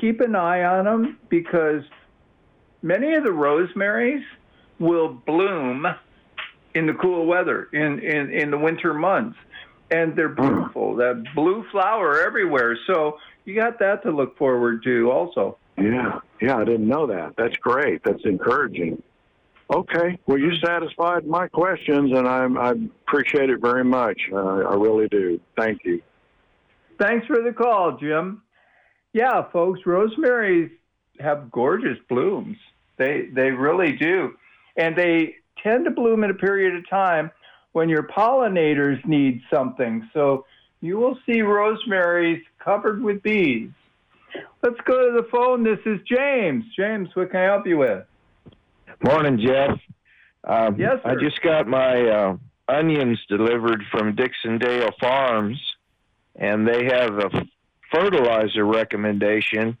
keep 0.00 0.20
an 0.20 0.34
eye 0.34 0.64
on 0.64 0.84
them 0.84 1.18
because 1.28 1.82
many 2.82 3.14
of 3.14 3.24
the 3.24 3.32
rosemaries 3.32 4.22
will 4.78 5.08
bloom 5.08 5.86
in 6.74 6.86
the 6.86 6.94
cool 6.94 7.26
weather 7.26 7.68
in, 7.72 7.98
in, 8.00 8.32
in 8.32 8.50
the 8.50 8.58
winter 8.58 8.94
months. 8.94 9.36
And 9.90 10.14
they're 10.16 10.28
beautiful. 10.28 10.94
Mm. 10.94 10.98
That 10.98 11.34
blue 11.34 11.64
flower 11.72 12.20
everywhere. 12.20 12.78
So 12.86 13.18
you 13.44 13.56
got 13.56 13.78
that 13.80 14.02
to 14.04 14.10
look 14.12 14.38
forward 14.38 14.84
to 14.84 15.10
also. 15.10 15.58
yeah, 15.76 16.20
yeah, 16.40 16.56
I 16.56 16.64
didn't 16.64 16.86
know 16.86 17.06
that. 17.08 17.34
That's 17.36 17.56
great. 17.56 18.02
That's 18.04 18.24
encouraging. 18.24 19.02
Okay, 19.72 20.18
well, 20.26 20.38
you 20.38 20.52
satisfied 20.64 21.26
my 21.26 21.46
questions, 21.46 22.10
and 22.12 22.26
I, 22.26 22.44
I 22.44 22.72
appreciate 23.06 23.50
it 23.50 23.60
very 23.60 23.84
much. 23.84 24.20
Uh, 24.32 24.36
I 24.36 24.74
really 24.74 25.06
do. 25.08 25.40
Thank 25.56 25.84
you. 25.84 26.02
Thanks 26.98 27.26
for 27.26 27.40
the 27.40 27.52
call, 27.52 27.96
Jim. 27.96 28.42
Yeah, 29.12 29.48
folks, 29.52 29.80
rosemaries 29.86 30.70
have 31.20 31.50
gorgeous 31.50 31.98
blooms. 32.08 32.56
They 32.96 33.28
they 33.32 33.50
really 33.50 33.92
do. 33.92 34.34
And 34.76 34.96
they 34.96 35.36
tend 35.62 35.84
to 35.84 35.90
bloom 35.90 36.24
in 36.24 36.30
a 36.30 36.34
period 36.34 36.74
of 36.74 36.88
time 36.88 37.30
when 37.72 37.88
your 37.88 38.04
pollinators 38.04 39.04
need 39.06 39.40
something. 39.52 40.08
So 40.12 40.46
you 40.80 40.98
will 40.98 41.18
see 41.26 41.42
rosemaries 41.42 42.42
covered 42.58 43.02
with 43.02 43.22
bees. 43.22 43.70
Let's 44.62 44.80
go 44.84 45.10
to 45.10 45.22
the 45.22 45.28
phone. 45.30 45.62
This 45.64 45.78
is 45.86 46.00
James. 46.06 46.64
James, 46.76 47.08
what 47.14 47.30
can 47.30 47.40
I 47.40 47.44
help 47.44 47.66
you 47.66 47.78
with? 47.78 48.04
Morning, 49.02 49.38
Jeff. 49.38 49.78
Um, 50.44 50.76
Yes, 50.78 50.98
I 51.04 51.14
just 51.14 51.40
got 51.42 51.66
my 51.66 52.02
uh, 52.08 52.36
onions 52.68 53.18
delivered 53.28 53.82
from 53.90 54.16
Dixondale 54.16 54.92
Farms, 55.00 55.58
and 56.36 56.66
they 56.66 56.84
have 56.86 57.18
a 57.18 57.46
fertilizer 57.92 58.64
recommendation. 58.64 59.76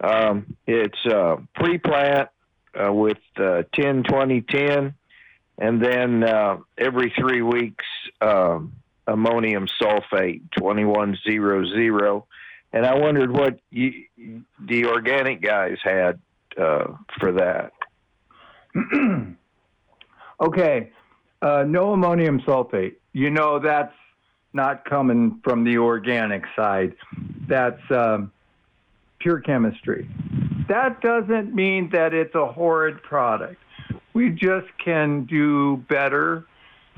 Um, 0.00 0.56
it's 0.66 1.06
uh, 1.06 1.36
pre-plant 1.54 2.28
uh, 2.74 2.92
with 2.92 3.18
uh, 3.36 3.62
10, 3.74 4.02
20, 4.04 4.40
10, 4.42 4.94
and 5.58 5.82
then 5.82 6.24
uh, 6.24 6.58
every 6.76 7.12
three 7.18 7.42
weeks 7.42 7.84
um, 8.20 8.74
ammonium 9.06 9.66
sulfate 9.80 10.42
2100. 10.56 12.22
And 12.72 12.84
I 12.84 12.94
wondered 12.96 13.30
what 13.30 13.60
you, 13.70 14.04
the 14.60 14.86
organic 14.86 15.40
guys 15.40 15.78
had 15.82 16.18
uh, 16.60 16.86
for 17.20 17.32
that. 17.32 17.72
Okay, 20.40 20.90
uh, 21.42 21.64
no 21.66 21.92
ammonium 21.92 22.40
sulfate. 22.40 22.96
You 23.12 23.30
know 23.30 23.58
that's 23.58 23.94
not 24.52 24.84
coming 24.84 25.40
from 25.44 25.64
the 25.64 25.78
organic 25.78 26.44
side. 26.56 26.94
That's 27.48 27.80
um, 27.90 28.32
pure 29.20 29.40
chemistry. 29.40 30.08
That 30.68 31.00
doesn't 31.00 31.54
mean 31.54 31.90
that 31.90 32.14
it's 32.14 32.34
a 32.34 32.46
horrid 32.46 33.02
product. 33.02 33.60
We 34.12 34.30
just 34.30 34.66
can 34.84 35.24
do 35.24 35.78
better 35.88 36.46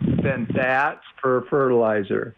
than 0.01 0.47
that 0.55 1.01
for 1.21 1.47
fertilizer. 1.51 2.35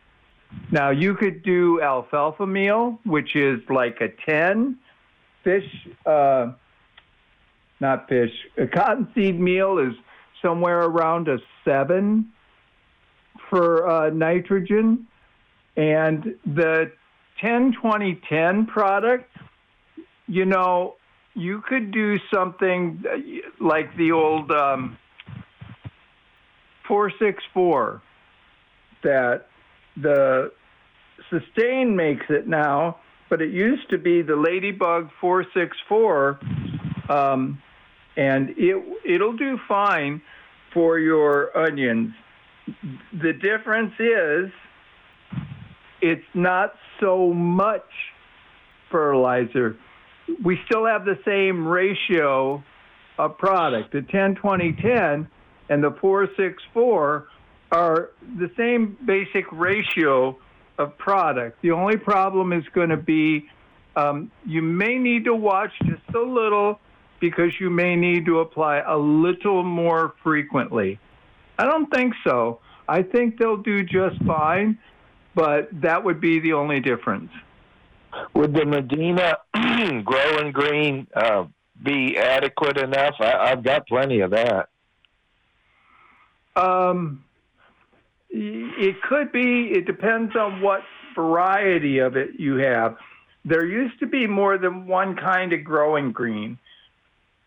Now 0.71 0.91
you 0.91 1.15
could 1.15 1.43
do 1.43 1.81
alfalfa 1.81 2.47
meal, 2.47 2.99
which 3.05 3.37
is 3.37 3.61
like 3.69 4.01
a 4.01 4.09
10. 4.09 4.79
Fish, 5.45 5.89
uh, 6.07 6.53
not 7.81 8.09
fish, 8.09 8.33
a 8.57 8.67
cottonseed 8.67 9.39
meal 9.39 9.79
is 9.79 9.95
somewhere 10.43 10.81
around 10.81 11.29
a 11.29 11.39
seven 11.65 12.33
for 13.51 13.89
uh, 13.89 14.11
nitrogen. 14.11 15.07
And 15.77 16.35
the 16.45 16.91
10 17.41 17.75
20 17.81 18.21
10 18.29 18.67
product, 18.67 19.31
you 20.27 20.45
know, 20.45 20.97
you 21.35 21.63
could 21.69 21.93
do 21.93 22.19
something 22.33 23.05
like 23.61 23.97
the 23.97 24.11
old 24.11 24.51
um, 24.51 24.99
464 26.89 28.03
that 29.05 29.47
the 29.97 30.51
Sustane 31.31 31.95
makes 31.95 32.27
it 32.29 32.49
now, 32.49 32.99
but 33.29 33.41
it 33.43 33.51
used 33.51 33.89
to 33.91 33.99
be 33.99 34.23
the 34.23 34.35
Ladybug 34.35 35.11
464, 35.21 36.41
um, 37.09 37.63
and 38.19 38.51
it 38.59 38.85
it'll 39.07 39.37
do 39.37 39.59
fine 39.67 40.21
for 40.75 40.99
your 40.99 41.57
onions. 41.57 42.13
The 43.13 43.33
difference 43.33 43.95
is 43.99 44.51
it's 46.03 46.27
not 46.35 46.75
so 47.01 47.33
much 47.33 47.89
fertilizer. 48.91 49.77
We 50.45 50.59
still 50.67 50.85
have 50.85 51.07
the 51.07 51.19
same 51.25 51.67
ratio 51.67 52.63
of 53.19 53.39
product. 53.39 53.93
The 53.93 54.03
10 54.03 54.35
20 54.35 54.73
10 54.83 55.29
and 55.71 55.85
the 55.85 55.93
464 56.01 57.29
are 57.71 58.11
the 58.39 58.51
same 58.57 58.97
basic 59.07 59.45
ratio 59.53 60.37
of 60.79 60.99
product. 60.99 61.63
The 61.63 61.71
only 61.71 61.97
problem 61.97 62.53
is 62.53 62.65
going 62.75 62.91
to 62.91 62.97
be 62.97 63.49
um, 63.97 64.31
you 64.45 64.63
may 64.63 64.97
need 64.99 65.25
to 65.25 65.35
watch 65.35 65.73
just 65.85 66.15
a 66.15 66.21
little 66.21 66.81
because 67.21 67.53
you 67.61 67.71
may 67.71 67.97
need 67.97 68.27
to 68.27 68.41
apply 68.41 68.79
a 68.79 68.97
little 68.97 69.63
more 69.63 70.15
frequently. 70.23 70.99
I 71.59 71.65
don't 71.65 71.93
think 71.93 72.15
so. 72.25 72.61
I 72.89 73.03
think 73.03 73.39
they'll 73.39 73.57
do 73.57 73.83
just 73.83 74.23
fine, 74.25 74.79
but 75.35 75.69
that 75.81 76.05
would 76.05 76.21
be 76.21 76.41
the 76.41 76.53
only 76.55 76.81
difference. 76.81 77.31
Would 78.35 78.55
the 78.55 78.65
Medina 78.65 79.39
growing 80.05 80.53
green 80.53 81.07
uh, 81.15 81.45
be 81.83 82.17
adequate 82.17 82.79
enough? 82.79 83.15
I, 83.21 83.51
have 83.51 83.63
got 83.63 83.87
plenty 83.87 84.21
of 84.21 84.31
that. 84.31 84.69
Um, 86.57 87.25
it 88.31 89.01
could 89.03 89.33
be. 89.33 89.71
It 89.73 89.87
depends 89.87 90.35
on 90.35 90.61
what 90.61 90.83
variety 91.15 91.99
of 91.99 92.17
it 92.17 92.31
you 92.39 92.57
have. 92.57 92.97
There 93.45 93.67
used 93.67 93.99
to 94.01 94.07
be 94.07 94.27
more 94.27 94.59
than 94.59 94.87
one 94.87 95.17
kind 95.17 95.53
of 95.53 95.65
growing 95.65 96.13
green. 96.13 96.59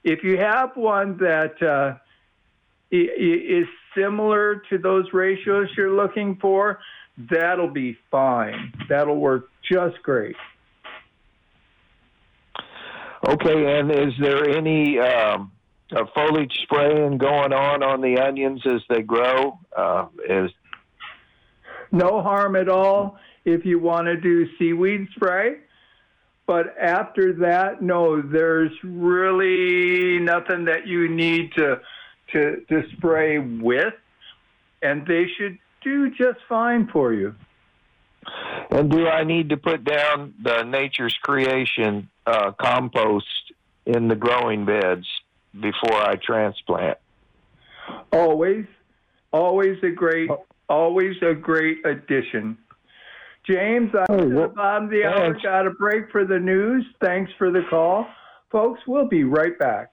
If 0.03 0.23
you 0.23 0.37
have 0.37 0.75
one 0.75 1.17
that 1.17 1.61
uh, 1.61 1.97
is 2.91 3.67
similar 3.95 4.63
to 4.69 4.77
those 4.77 5.05
ratios 5.13 5.69
you're 5.77 5.95
looking 5.95 6.37
for, 6.41 6.79
that'll 7.29 7.69
be 7.69 7.97
fine. 8.09 8.73
That'll 8.89 9.19
work 9.19 9.49
just 9.69 10.01
great. 10.03 10.35
Okay, 13.27 13.79
and 13.79 13.91
is 13.91 14.13
there 14.19 14.49
any 14.49 14.97
um, 14.97 15.51
foliage 16.15 16.53
spraying 16.63 17.19
going 17.19 17.53
on 17.53 17.83
on 17.83 18.01
the 18.01 18.17
onions 18.17 18.61
as 18.65 18.81
they 18.89 19.03
grow? 19.03 19.59
Uh, 19.75 20.07
is 20.27 20.49
no 21.91 22.21
harm 22.21 22.55
at 22.55 22.67
all 22.67 23.19
if 23.45 23.65
you 23.65 23.79
want 23.79 24.05
to 24.07 24.19
do 24.19 24.47
seaweed 24.57 25.07
spray. 25.15 25.57
But 26.51 26.77
after 26.77 27.31
that, 27.31 27.81
no, 27.81 28.21
there's 28.21 28.73
really 28.83 30.19
nothing 30.19 30.65
that 30.65 30.85
you 30.85 31.07
need 31.07 31.53
to 31.53 31.79
to, 32.33 32.57
to 32.67 32.83
spray 32.97 33.37
with, 33.39 33.93
and 34.81 35.07
they 35.07 35.27
should 35.37 35.57
do 35.81 36.09
just 36.09 36.39
fine 36.49 36.89
for 36.91 37.13
you. 37.13 37.33
And 38.69 38.91
do 38.91 39.07
I 39.07 39.23
need 39.23 39.47
to 39.51 39.55
put 39.55 39.85
down 39.85 40.33
the 40.43 40.63
Nature's 40.63 41.17
Creation 41.21 42.09
uh, 42.27 42.51
compost 42.59 43.53
in 43.85 44.09
the 44.09 44.15
growing 44.17 44.65
beds 44.65 45.07
before 45.57 46.01
I 46.01 46.17
transplant? 46.17 46.97
Always, 48.11 48.65
always 49.31 49.81
a 49.83 49.89
great, 49.89 50.29
always 50.67 51.15
a 51.21 51.33
great 51.33 51.85
addition. 51.85 52.57
James, 53.47 53.91
I'm 53.95 54.19
hey, 54.19 54.25
well, 54.27 54.49
the 54.49 54.53
bottom 54.53 54.83
of 54.85 54.89
the 54.91 55.03
hour. 55.03 55.35
Got 55.41 55.65
a 55.65 55.71
break 55.71 56.11
for 56.11 56.25
the 56.25 56.37
news. 56.37 56.85
Thanks 57.01 57.31
for 57.37 57.51
the 57.51 57.63
call. 57.69 58.05
Folks, 58.51 58.81
we'll 58.87 59.07
be 59.07 59.23
right 59.23 59.57
back. 59.57 59.89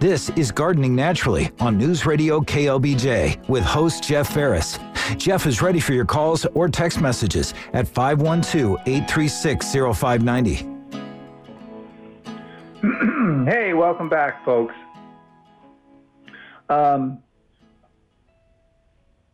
This 0.00 0.30
is 0.30 0.50
Gardening 0.50 0.96
Naturally 0.96 1.52
on 1.60 1.78
News 1.78 2.06
Radio 2.06 2.40
KLBJ 2.40 3.48
with 3.48 3.62
host 3.62 4.02
Jeff 4.02 4.34
Ferris. 4.34 4.80
Jeff 5.16 5.46
is 5.46 5.62
ready 5.62 5.78
for 5.78 5.92
your 5.92 6.04
calls 6.04 6.44
or 6.54 6.68
text 6.68 7.00
messages 7.00 7.54
at 7.72 7.86
512 7.86 8.80
836 8.84 9.72
0590. 9.96 10.68
Hey, 13.44 13.72
welcome 13.72 14.08
back, 14.08 14.44
folks. 14.44 14.74
Um, 16.68 17.22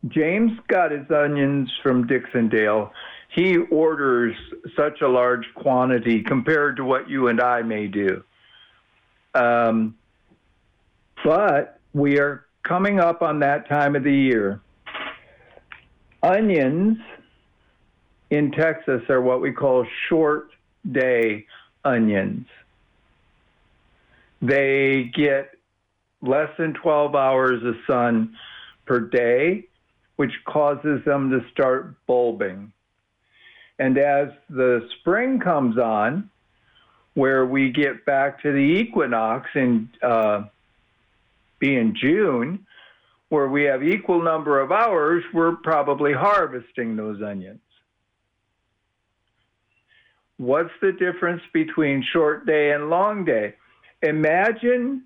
James 0.07 0.51
got 0.67 0.91
his 0.91 1.09
onions 1.11 1.69
from 1.83 2.07
Dixondale. 2.07 2.91
He 3.35 3.57
orders 3.57 4.35
such 4.75 5.01
a 5.01 5.07
large 5.07 5.45
quantity 5.55 6.23
compared 6.23 6.77
to 6.77 6.85
what 6.85 7.09
you 7.09 7.27
and 7.27 7.41
I 7.41 7.61
may 7.61 7.87
do. 7.87 8.23
Um, 9.35 9.95
but 11.23 11.79
we 11.93 12.17
are 12.19 12.45
coming 12.63 12.99
up 12.99 13.21
on 13.21 13.39
that 13.39 13.67
time 13.67 13.95
of 13.95 14.03
the 14.03 14.13
year. 14.13 14.61
Onions 16.23 16.97
in 18.29 18.51
Texas 18.51 19.01
are 19.09 19.21
what 19.21 19.41
we 19.41 19.51
call 19.51 19.85
short 20.07 20.51
day 20.91 21.45
onions. 21.83 22.47
They 24.41 25.11
get 25.15 25.51
less 26.21 26.49
than 26.57 26.73
12 26.73 27.15
hours 27.15 27.63
of 27.63 27.75
sun 27.85 28.35
per 28.85 28.99
day 28.99 29.68
which 30.19 30.33
causes 30.43 30.99
them 31.05 31.29
to 31.29 31.39
start 31.49 31.95
bulbing. 32.05 32.73
And 33.79 33.97
as 33.97 34.27
the 34.49 34.85
spring 34.99 35.39
comes 35.39 35.77
on, 35.77 36.29
where 37.13 37.45
we 37.45 37.71
get 37.71 38.05
back 38.05 38.41
to 38.41 38.51
the 38.51 38.57
equinox 38.57 39.49
in 39.55 39.87
uh, 40.03 40.43
being 41.57 41.95
June, 41.95 42.65
where 43.29 43.47
we 43.47 43.63
have 43.63 43.81
equal 43.81 44.21
number 44.21 44.59
of 44.59 44.73
hours, 44.73 45.23
we're 45.33 45.55
probably 45.55 46.11
harvesting 46.11 46.97
those 46.97 47.21
onions. 47.21 47.61
What's 50.35 50.73
the 50.81 50.91
difference 50.91 51.43
between 51.53 52.03
short 52.11 52.45
day 52.45 52.73
and 52.73 52.89
long 52.89 53.23
day? 53.23 53.55
Imagine 54.01 55.05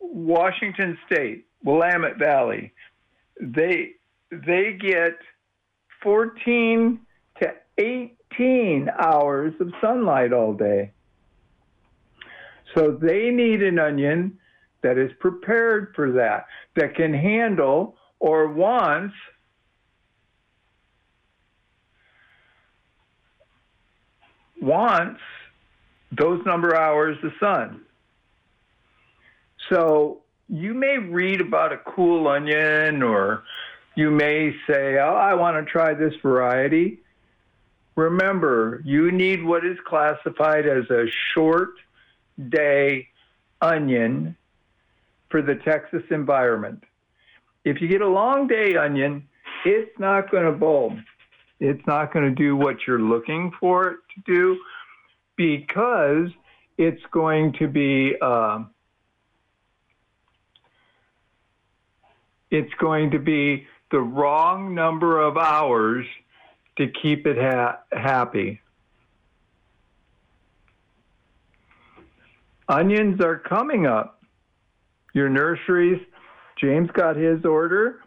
Washington 0.00 0.98
State, 1.06 1.46
Willamette 1.62 2.18
Valley. 2.18 2.72
They 3.40 3.92
they 4.30 4.76
get 4.78 5.18
14 6.02 7.00
to 7.40 7.54
18 7.78 8.90
hours 8.98 9.54
of 9.60 9.72
sunlight 9.80 10.32
all 10.32 10.54
day. 10.54 10.92
So 12.74 12.98
they 13.00 13.30
need 13.30 13.62
an 13.62 13.78
onion 13.78 14.38
that 14.82 14.98
is 14.98 15.10
prepared 15.18 15.92
for 15.94 16.12
that, 16.12 16.46
that 16.76 16.94
can 16.94 17.12
handle 17.12 17.96
or 18.20 18.48
wants 18.48 19.14
wants 24.60 25.20
those 26.12 26.44
number 26.44 26.70
of 26.70 26.78
hours 26.78 27.16
of 27.22 27.30
sun. 27.38 27.80
So 29.70 30.22
you 30.48 30.74
may 30.74 30.98
read 30.98 31.40
about 31.40 31.72
a 31.72 31.78
cool 31.78 32.26
onion 32.28 33.02
or 33.02 33.44
you 33.98 34.12
may 34.12 34.54
say, 34.68 34.96
oh, 34.98 35.16
I 35.16 35.34
want 35.34 35.56
to 35.56 35.68
try 35.68 35.92
this 35.92 36.14
variety. 36.22 37.00
Remember, 37.96 38.80
you 38.84 39.10
need 39.10 39.44
what 39.44 39.66
is 39.66 39.76
classified 39.84 40.68
as 40.68 40.88
a 40.88 41.06
short 41.34 41.70
day 42.48 43.08
onion 43.60 44.36
for 45.30 45.42
the 45.42 45.56
Texas 45.56 46.04
environment. 46.12 46.84
If 47.64 47.80
you 47.80 47.88
get 47.88 48.00
a 48.00 48.06
long 48.06 48.46
day 48.46 48.76
onion, 48.76 49.26
it's 49.64 49.98
not 49.98 50.30
going 50.30 50.44
to 50.44 50.52
bulb. 50.52 50.92
It's 51.58 51.84
not 51.88 52.12
going 52.12 52.24
to 52.24 52.34
do 52.36 52.54
what 52.54 52.76
you're 52.86 53.00
looking 53.00 53.50
for 53.58 53.88
it 53.88 53.98
to 54.14 54.32
do 54.32 54.60
because 55.34 56.28
it's 56.76 57.02
going 57.10 57.52
to 57.54 57.66
be 57.66 58.14
uh, 58.22 58.62
it's 62.52 62.72
going 62.74 63.10
to 63.10 63.18
be 63.18 63.66
the 63.90 64.00
wrong 64.00 64.74
number 64.74 65.20
of 65.20 65.36
hours 65.36 66.06
to 66.76 66.88
keep 67.02 67.26
it 67.26 67.36
ha- 67.36 67.80
happy. 67.92 68.60
Onions 72.68 73.20
are 73.22 73.38
coming 73.38 73.86
up. 73.86 74.22
Your 75.14 75.28
nurseries, 75.28 76.00
James 76.60 76.90
got 76.92 77.16
his 77.16 77.44
order. 77.44 78.00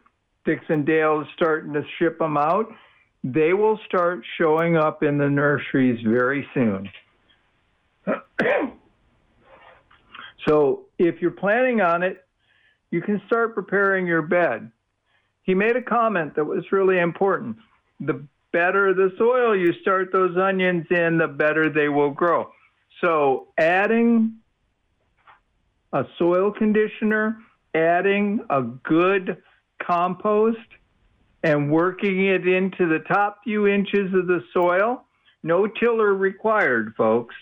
Dixondale 0.46 1.24
is 1.24 1.28
starting 1.36 1.74
to 1.74 1.84
ship 1.98 2.20
them 2.20 2.38
out. 2.38 2.72
They 3.24 3.54
will 3.54 3.80
start 3.86 4.24
showing 4.38 4.78
up 4.78 5.04
in 5.04 5.18
the 5.18 5.30
nurseries 5.30 6.00
very 6.06 6.48
soon. 6.54 6.90
so 10.48 10.86
if 10.98 11.22
you're 11.22 11.32
planning 11.32 11.82
on 11.82 12.04
it, 12.04 12.26
you 12.92 13.02
can 13.02 13.22
start 13.26 13.56
preparing 13.56 14.06
your 14.06 14.22
bed. 14.22 14.72
He 15.44 15.54
made 15.54 15.76
a 15.76 15.82
comment 15.82 16.36
that 16.36 16.46
was 16.46 16.72
really 16.72 17.00
important. 17.00 17.58
The 18.00 18.24
better 18.52 18.94
the 18.94 19.14
soil 19.18 19.56
you 19.56 19.74
start 19.82 20.12
those 20.12 20.38
onions 20.38 20.86
in, 20.90 21.18
the 21.18 21.28
better 21.28 21.70
they 21.70 21.90
will 21.90 22.12
grow. 22.12 22.52
So 23.02 23.48
adding 23.58 24.38
a 25.94 26.06
soil 26.18 26.52
conditioner, 26.52 27.38
adding 27.74 28.42
a 28.50 28.62
good 28.62 29.42
compost, 29.82 30.58
and 31.44 31.72
working 31.72 32.28
it 32.28 32.48
into 32.48 32.88
the 32.88 33.00
top 33.00 33.40
few 33.44 33.68
inches 33.68 34.14
of 34.14 34.28
the 34.28 34.44
soil. 34.54 35.04
No 35.44 35.66
tiller 35.66 36.14
required, 36.14 36.94
folks. 36.96 37.36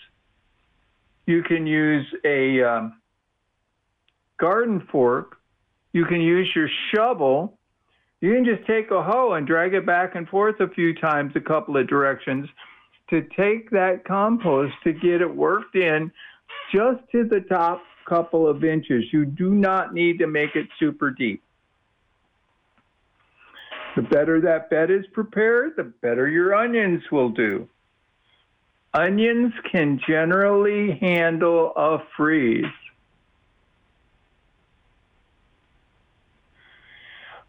You 1.26 1.42
can 1.42 1.66
use 1.66 2.06
a 2.24 2.62
um, 2.62 3.00
garden 4.38 4.88
fork. 4.90 5.36
You 5.92 6.06
can 6.06 6.20
use 6.22 6.48
your 6.56 6.68
shovel. 6.92 7.58
You 8.20 8.34
can 8.34 8.44
just 8.44 8.66
take 8.66 8.90
a 8.90 9.02
hoe 9.02 9.32
and 9.32 9.46
drag 9.46 9.74
it 9.74 9.86
back 9.86 10.14
and 10.14 10.28
forth 10.28 10.60
a 10.60 10.68
few 10.68 10.94
times, 10.94 11.32
a 11.36 11.40
couple 11.40 11.76
of 11.76 11.88
directions, 11.88 12.48
to 13.08 13.22
take 13.36 13.70
that 13.70 14.04
compost 14.04 14.74
to 14.84 14.92
get 14.92 15.22
it 15.22 15.34
worked 15.34 15.74
in 15.74 16.12
just 16.72 17.00
to 17.12 17.24
the 17.24 17.40
top 17.40 17.82
couple 18.06 18.46
of 18.46 18.64
inches. 18.64 19.04
You 19.12 19.24
do 19.24 19.54
not 19.54 19.94
need 19.94 20.18
to 20.18 20.26
make 20.26 20.54
it 20.54 20.68
super 20.78 21.10
deep. 21.10 21.42
The 23.96 24.02
better 24.02 24.40
that 24.42 24.70
bed 24.70 24.90
is 24.90 25.04
prepared, 25.12 25.72
the 25.76 25.84
better 25.84 26.28
your 26.28 26.54
onions 26.54 27.02
will 27.10 27.30
do. 27.30 27.68
Onions 28.94 29.52
can 29.70 30.00
generally 30.06 30.98
handle 31.00 31.72
a 31.76 31.98
freeze. 32.16 32.64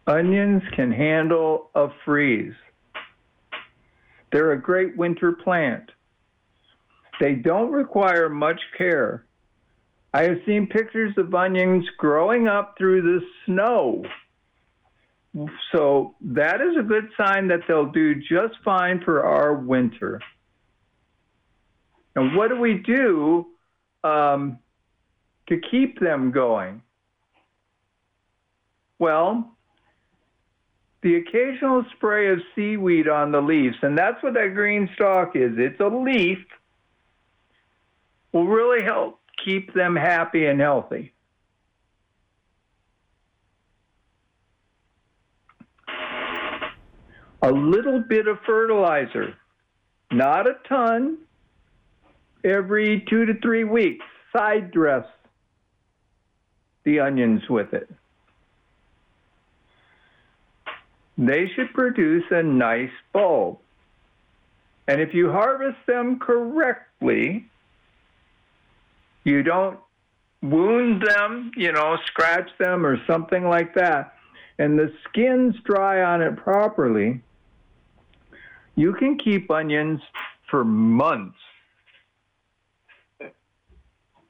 Onions 0.06 0.62
can 0.74 0.90
handle 0.90 1.70
a 1.74 1.88
freeze. 2.04 2.54
They're 4.32 4.52
a 4.52 4.60
great 4.60 4.96
winter 4.96 5.32
plant. 5.32 5.90
They 7.20 7.34
don't 7.34 7.70
require 7.70 8.28
much 8.28 8.60
care. 8.76 9.26
I 10.14 10.22
have 10.22 10.38
seen 10.44 10.66
pictures 10.66 11.14
of 11.16 11.34
onions 11.34 11.84
growing 11.98 12.48
up 12.48 12.74
through 12.76 13.02
the 13.02 13.20
snow. 13.46 14.04
So 15.70 16.14
that 16.20 16.60
is 16.60 16.76
a 16.78 16.82
good 16.82 17.08
sign 17.16 17.48
that 17.48 17.60
they'll 17.66 17.90
do 17.90 18.16
just 18.16 18.54
fine 18.64 19.00
for 19.04 19.24
our 19.24 19.54
winter. 19.54 20.20
And 22.16 22.36
what 22.36 22.48
do 22.48 22.60
we 22.60 22.74
do 22.74 23.46
um, 24.04 24.58
to 25.48 25.58
keep 25.70 26.00
them 26.00 26.30
going? 26.30 26.82
Well, 28.98 29.56
the 31.02 31.16
occasional 31.16 31.84
spray 31.96 32.30
of 32.30 32.38
seaweed 32.54 33.08
on 33.08 33.32
the 33.32 33.40
leaves, 33.40 33.76
and 33.82 33.98
that's 33.98 34.22
what 34.22 34.34
that 34.34 34.54
green 34.54 34.88
stalk 34.94 35.34
is. 35.34 35.52
It's 35.56 35.80
a 35.80 35.88
leaf, 35.88 36.38
will 38.32 38.46
really 38.46 38.84
help 38.84 39.18
keep 39.44 39.74
them 39.74 39.96
happy 39.96 40.46
and 40.46 40.60
healthy. 40.60 41.12
A 47.44 47.50
little 47.50 48.00
bit 48.08 48.28
of 48.28 48.38
fertilizer, 48.46 49.34
not 50.12 50.46
a 50.46 50.54
ton, 50.68 51.18
every 52.44 53.04
two 53.10 53.26
to 53.26 53.34
three 53.40 53.64
weeks. 53.64 54.04
Side 54.32 54.70
dress 54.70 55.04
the 56.84 57.00
onions 57.00 57.42
with 57.50 57.74
it. 57.74 57.90
They 61.18 61.48
should 61.54 61.72
produce 61.74 62.24
a 62.30 62.42
nice 62.42 62.90
bulb. 63.12 63.58
And 64.88 65.00
if 65.00 65.14
you 65.14 65.30
harvest 65.30 65.78
them 65.86 66.18
correctly, 66.18 67.46
you 69.24 69.42
don't 69.42 69.78
wound 70.42 71.02
them, 71.02 71.52
you 71.56 71.72
know, 71.72 71.96
scratch 72.06 72.50
them 72.58 72.84
or 72.84 72.98
something 73.06 73.44
like 73.44 73.74
that, 73.74 74.14
and 74.58 74.78
the 74.78 74.92
skin's 75.04 75.54
dry 75.64 76.02
on 76.02 76.20
it 76.20 76.36
properly, 76.36 77.20
you 78.74 78.92
can 78.94 79.18
keep 79.18 79.50
onions 79.50 80.00
for 80.50 80.64
months 80.64 81.38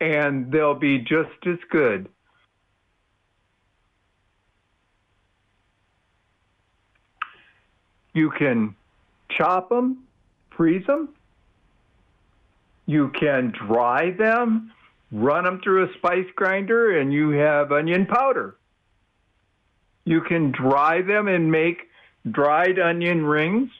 and 0.02 0.50
they'll 0.50 0.74
be 0.74 0.98
just 0.98 1.30
as 1.46 1.58
good. 1.70 2.08
You 8.14 8.30
can 8.30 8.74
chop 9.30 9.68
them, 9.68 10.04
freeze 10.56 10.86
them. 10.86 11.08
You 12.86 13.10
can 13.18 13.52
dry 13.66 14.10
them, 14.10 14.72
run 15.10 15.44
them 15.44 15.60
through 15.62 15.84
a 15.84 15.94
spice 15.94 16.26
grinder, 16.34 16.98
and 16.98 17.12
you 17.12 17.30
have 17.30 17.72
onion 17.72 18.06
powder. 18.06 18.56
You 20.04 20.20
can 20.20 20.50
dry 20.50 21.02
them 21.02 21.28
and 21.28 21.50
make 21.50 21.88
dried 22.30 22.78
onion 22.78 23.24
rings, 23.24 23.70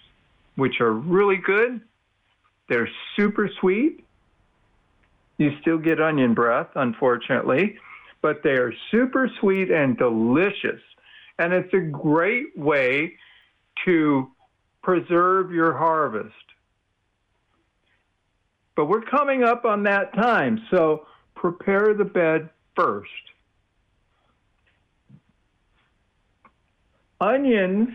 which 0.56 0.80
are 0.80 0.92
really 0.92 1.36
good. 1.36 1.80
They're 2.68 2.88
super 3.16 3.50
sweet. 3.60 4.04
You 5.38 5.50
still 5.60 5.78
get 5.78 6.00
onion 6.00 6.34
breath, 6.34 6.68
unfortunately, 6.76 7.76
but 8.20 8.42
they 8.44 8.50
are 8.50 8.72
super 8.90 9.28
sweet 9.40 9.70
and 9.70 9.98
delicious. 9.98 10.80
And 11.38 11.52
it's 11.52 11.74
a 11.74 11.80
great 11.80 12.56
way 12.56 13.14
to 13.84 14.30
preserve 14.82 15.52
your 15.52 15.72
harvest. 15.72 16.34
But 18.74 18.86
we're 18.86 19.02
coming 19.02 19.44
up 19.44 19.64
on 19.64 19.82
that 19.84 20.14
time, 20.14 20.60
so 20.70 21.06
prepare 21.34 21.94
the 21.94 22.04
bed 22.04 22.48
first. 22.74 23.10
Onions 27.20 27.90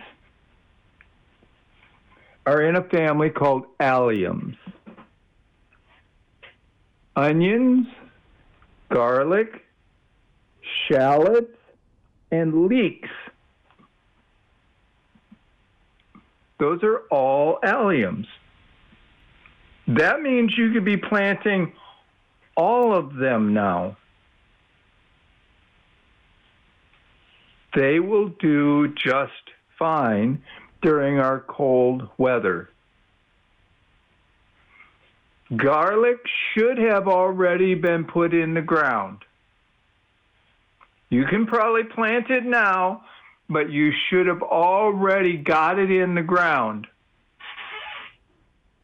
are 2.46 2.62
in 2.62 2.78
a 2.78 2.84
family 2.84 3.30
called 3.30 3.66
alliums. 3.80 4.56
Onions, 7.16 7.88
garlic, 8.90 9.66
shallots, 10.88 11.58
and 12.32 12.68
leeks 12.68 13.10
Those 16.60 16.84
are 16.84 17.04
all 17.12 17.60
alliums. 17.63 18.28
That 19.88 20.22
means 20.22 20.58
you 20.58 20.72
could 20.72 20.86
be 20.86 20.98
planting 20.98 21.74
all 22.56 22.93
of 22.93 23.15
them 23.15 23.54
now. 23.54 23.96
They 27.76 28.00
will 28.00 28.30
do 28.30 28.88
just 28.96 29.32
fine 29.78 30.41
during 30.82 31.20
our 31.20 31.41
cold 31.41 32.10
weather. 32.17 32.70
Garlic 35.56 36.17
should 36.54 36.78
have 36.78 37.08
already 37.08 37.76
been 37.76 38.04
put 38.04 38.34
in 38.34 38.54
the 38.54 38.62
ground. 38.62 39.20
You 41.10 41.26
can 41.26 41.46
probably 41.46 41.84
plant 41.84 42.30
it 42.30 42.43
now, 42.43 43.06
but 43.49 43.71
you 43.71 43.91
should 44.10 44.27
have 44.27 44.41
already 44.41 45.38
got 45.38 45.79
it 45.79 45.91
in 45.91 46.15
the 46.15 46.21
ground. 46.21 46.88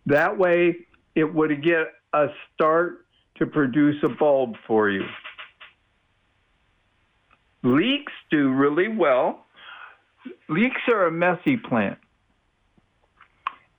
That 0.05 0.37
way, 0.37 0.77
it 1.15 1.33
would 1.33 1.63
get 1.63 1.93
a 2.13 2.27
start 2.53 3.05
to 3.35 3.45
produce 3.45 4.01
a 4.03 4.09
bulb 4.09 4.55
for 4.67 4.89
you. 4.89 5.05
Leeks 7.63 8.11
do 8.29 8.49
really 8.49 8.89
well. 8.89 9.45
Leeks 10.49 10.81
are 10.89 11.07
a 11.07 11.11
messy 11.11 11.57
plant. 11.57 11.97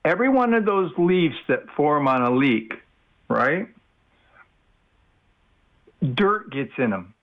Every 0.03 0.29
one 0.29 0.53
of 0.53 0.65
those 0.65 0.91
leaves 0.97 1.35
that 1.47 1.69
form 1.75 2.07
on 2.07 2.21
a 2.21 2.31
leek, 2.31 2.73
right? 3.27 3.67
Dirt 6.13 6.51
gets 6.51 6.73
in 6.77 6.91
them. 6.91 7.13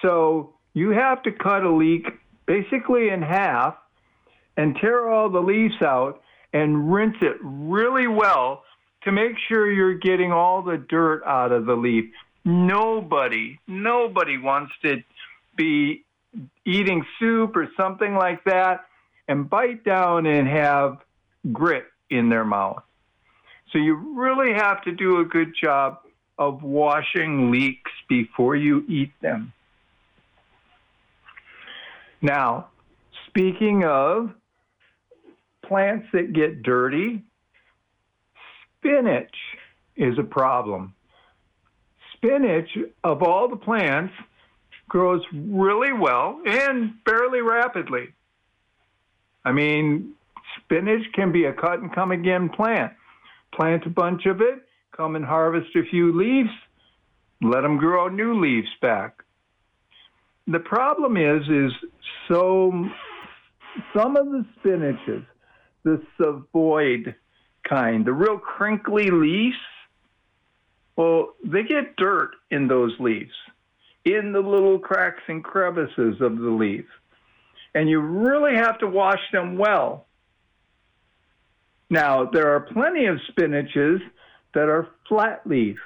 So 0.00 0.54
you 0.74 0.90
have 0.90 1.22
to 1.24 1.32
cut 1.32 1.62
a 1.62 1.70
leek 1.70 2.06
basically 2.46 3.08
in 3.08 3.22
half 3.22 3.76
and 4.56 4.76
tear 4.80 5.08
all 5.08 5.30
the 5.30 5.40
leaves 5.40 5.80
out 5.82 6.20
and 6.52 6.92
rinse 6.92 7.16
it 7.22 7.36
really 7.42 8.06
well 8.06 8.64
to 9.02 9.12
make 9.12 9.32
sure 9.48 9.70
you're 9.70 9.94
getting 9.94 10.32
all 10.32 10.62
the 10.62 10.76
dirt 10.76 11.22
out 11.24 11.52
of 11.52 11.66
the 11.66 11.74
leaf. 11.74 12.04
Nobody, 12.44 13.58
nobody 13.66 14.36
wants 14.36 14.72
to 14.82 15.02
be 15.56 16.04
eating 16.64 17.04
soup 17.18 17.56
or 17.56 17.68
something 17.76 18.14
like 18.14 18.44
that 18.44 18.86
and 19.28 19.48
bite 19.48 19.84
down 19.84 20.26
and 20.26 20.48
have 20.48 20.98
grit 21.52 21.86
in 22.10 22.28
their 22.28 22.44
mouth. 22.44 22.82
So 23.72 23.78
you 23.78 23.94
really 23.94 24.52
have 24.54 24.82
to 24.82 24.92
do 24.92 25.20
a 25.20 25.24
good 25.24 25.54
job 25.60 26.00
of 26.38 26.62
washing 26.62 27.50
leeks 27.50 27.90
before 28.08 28.56
you 28.56 28.84
eat 28.88 29.12
them. 29.20 29.52
Now, 32.22 32.68
speaking 33.26 33.84
of 33.84 34.30
plants 35.64 36.06
that 36.12 36.32
get 36.32 36.62
dirty, 36.62 37.22
spinach 38.78 39.34
is 39.96 40.18
a 40.18 40.22
problem. 40.22 40.94
Spinach, 42.14 42.68
of 43.04 43.22
all 43.22 43.48
the 43.48 43.56
plants, 43.56 44.12
grows 44.88 45.22
really 45.32 45.92
well 45.92 46.40
and 46.44 46.94
fairly 47.08 47.40
rapidly. 47.40 48.08
I 49.44 49.52
mean, 49.52 50.12
spinach 50.58 51.06
can 51.14 51.32
be 51.32 51.44
a 51.44 51.52
cut 51.52 51.78
and 51.78 51.94
come 51.94 52.10
again 52.10 52.50
plant. 52.50 52.92
Plant 53.54 53.86
a 53.86 53.90
bunch 53.90 54.26
of 54.26 54.40
it, 54.40 54.66
come 54.94 55.16
and 55.16 55.24
harvest 55.24 55.74
a 55.76 55.84
few 55.90 56.16
leaves, 56.16 56.50
let 57.40 57.62
them 57.62 57.78
grow 57.78 58.08
new 58.08 58.40
leaves 58.40 58.68
back. 58.82 59.22
The 60.50 60.58
problem 60.58 61.16
is, 61.16 61.42
is 61.48 61.72
so 62.26 62.72
some 63.94 64.16
of 64.16 64.26
the 64.26 64.44
spinaches, 64.58 65.24
the 65.84 66.02
Savoy 66.18 67.14
kind, 67.68 68.04
the 68.04 68.12
real 68.12 68.36
crinkly 68.36 69.10
leaves, 69.10 69.56
well, 70.96 71.34
they 71.44 71.62
get 71.62 71.94
dirt 71.96 72.32
in 72.50 72.66
those 72.66 72.92
leaves, 72.98 73.32
in 74.04 74.32
the 74.32 74.40
little 74.40 74.80
cracks 74.80 75.22
and 75.28 75.44
crevices 75.44 76.20
of 76.20 76.36
the 76.36 76.50
leaf. 76.50 76.84
And 77.76 77.88
you 77.88 78.00
really 78.00 78.56
have 78.56 78.76
to 78.80 78.88
wash 78.88 79.20
them 79.32 79.56
well. 79.56 80.06
Now, 81.90 82.24
there 82.24 82.56
are 82.56 82.60
plenty 82.60 83.06
of 83.06 83.18
spinaches 83.30 84.00
that 84.54 84.68
are 84.68 84.88
flat 85.08 85.46
leaf, 85.46 85.78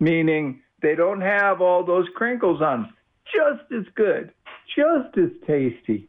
meaning 0.00 0.60
they 0.82 0.96
don't 0.96 1.20
have 1.20 1.60
all 1.60 1.84
those 1.84 2.08
crinkles 2.16 2.60
on. 2.60 2.92
Just 3.26 3.70
as 3.72 3.84
good, 3.94 4.32
just 4.76 5.16
as 5.16 5.30
tasty, 5.46 6.08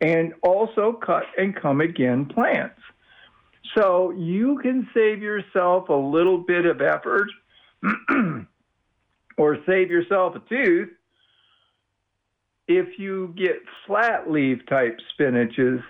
and 0.00 0.32
also 0.42 0.92
cut 0.92 1.24
and 1.36 1.54
come 1.54 1.80
again 1.80 2.26
plants. 2.26 2.80
So 3.76 4.10
you 4.12 4.58
can 4.62 4.88
save 4.94 5.22
yourself 5.22 5.88
a 5.88 5.94
little 5.94 6.38
bit 6.38 6.66
of 6.66 6.80
effort 6.80 7.28
or 9.36 9.58
save 9.66 9.90
yourself 9.90 10.34
a 10.36 10.40
tooth 10.48 10.88
if 12.66 12.98
you 12.98 13.34
get 13.36 13.56
flat 13.86 14.30
leaf 14.30 14.58
type 14.68 14.98
spinaches 15.18 15.82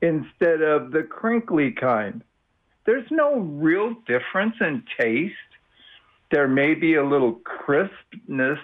instead 0.00 0.62
of 0.62 0.92
the 0.92 1.02
crinkly 1.02 1.72
kind. 1.72 2.22
There's 2.86 3.10
no 3.10 3.38
real 3.38 3.94
difference 4.06 4.54
in 4.60 4.82
taste. 4.98 5.34
There 6.30 6.48
may 6.48 6.74
be 6.74 6.94
a 6.94 7.04
little 7.04 7.34
crispness 7.44 8.58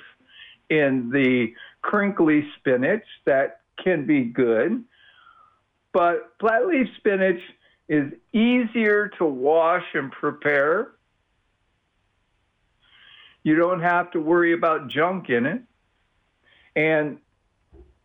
in 0.71 1.11
the 1.11 1.53
crinkly 1.83 2.47
spinach 2.59 3.05
that 3.25 3.61
can 3.83 4.07
be 4.07 4.25
good, 4.25 4.85
but 5.93 6.33
flat 6.41 6.67
leaf 6.67 6.89
spinach 6.97 7.41
is 7.89 8.13
easier 8.33 9.09
to 9.19 9.25
wash 9.25 9.85
and 9.95 10.11
prepare. 10.11 10.93
You 13.45 13.55
don't 13.55 13.81
have 13.81 14.11
to 14.11 14.21
worry 14.21 14.53
about 14.53 14.89
junk 14.89 15.31
in 15.31 15.47
it. 15.47 15.63
And 16.75 17.19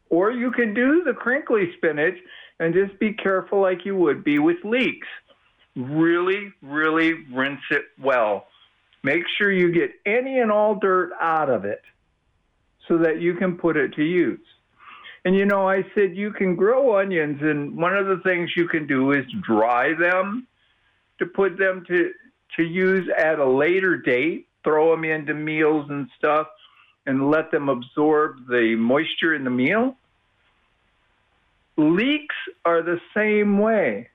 or 0.09 0.31
you 0.31 0.51
can 0.51 0.73
do 0.73 1.03
the 1.03 1.13
crinkly 1.13 1.73
spinach 1.77 2.15
and 2.59 2.73
just 2.73 2.99
be 2.99 3.13
careful 3.13 3.59
like 3.59 3.85
you 3.85 3.95
would 3.95 4.23
be 4.23 4.39
with 4.39 4.57
leeks. 4.63 5.07
Really, 5.75 6.53
really 6.61 7.13
rinse 7.33 7.61
it 7.71 7.85
well. 7.99 8.47
Make 9.03 9.23
sure 9.37 9.51
you 9.51 9.71
get 9.71 9.91
any 10.05 10.39
and 10.39 10.51
all 10.51 10.75
dirt 10.75 11.11
out 11.19 11.49
of 11.49 11.65
it 11.65 11.81
so 12.91 12.97
that 12.97 13.21
you 13.21 13.33
can 13.35 13.57
put 13.57 13.77
it 13.77 13.93
to 13.93 14.03
use. 14.03 14.45
And 15.23 15.33
you 15.33 15.45
know, 15.45 15.69
I 15.69 15.85
said 15.95 16.17
you 16.17 16.33
can 16.33 16.57
grow 16.57 16.99
onions, 16.99 17.41
and 17.41 17.77
one 17.77 17.95
of 17.95 18.07
the 18.07 18.17
things 18.17 18.49
you 18.57 18.67
can 18.67 18.85
do 18.85 19.13
is 19.13 19.23
dry 19.41 19.93
them 19.93 20.45
to 21.19 21.25
put 21.25 21.57
them 21.57 21.85
to, 21.87 22.11
to 22.57 22.63
use 22.63 23.07
at 23.17 23.39
a 23.39 23.49
later 23.49 23.95
date, 23.95 24.49
throw 24.65 24.91
them 24.91 25.05
into 25.05 25.33
meals 25.33 25.89
and 25.89 26.09
stuff, 26.17 26.47
and 27.05 27.31
let 27.31 27.49
them 27.49 27.69
absorb 27.69 28.45
the 28.49 28.75
moisture 28.75 29.35
in 29.35 29.45
the 29.45 29.49
meal. 29.49 29.95
Leeks 31.77 32.35
are 32.65 32.81
the 32.81 32.99
same 33.15 33.57
way. 33.57 34.09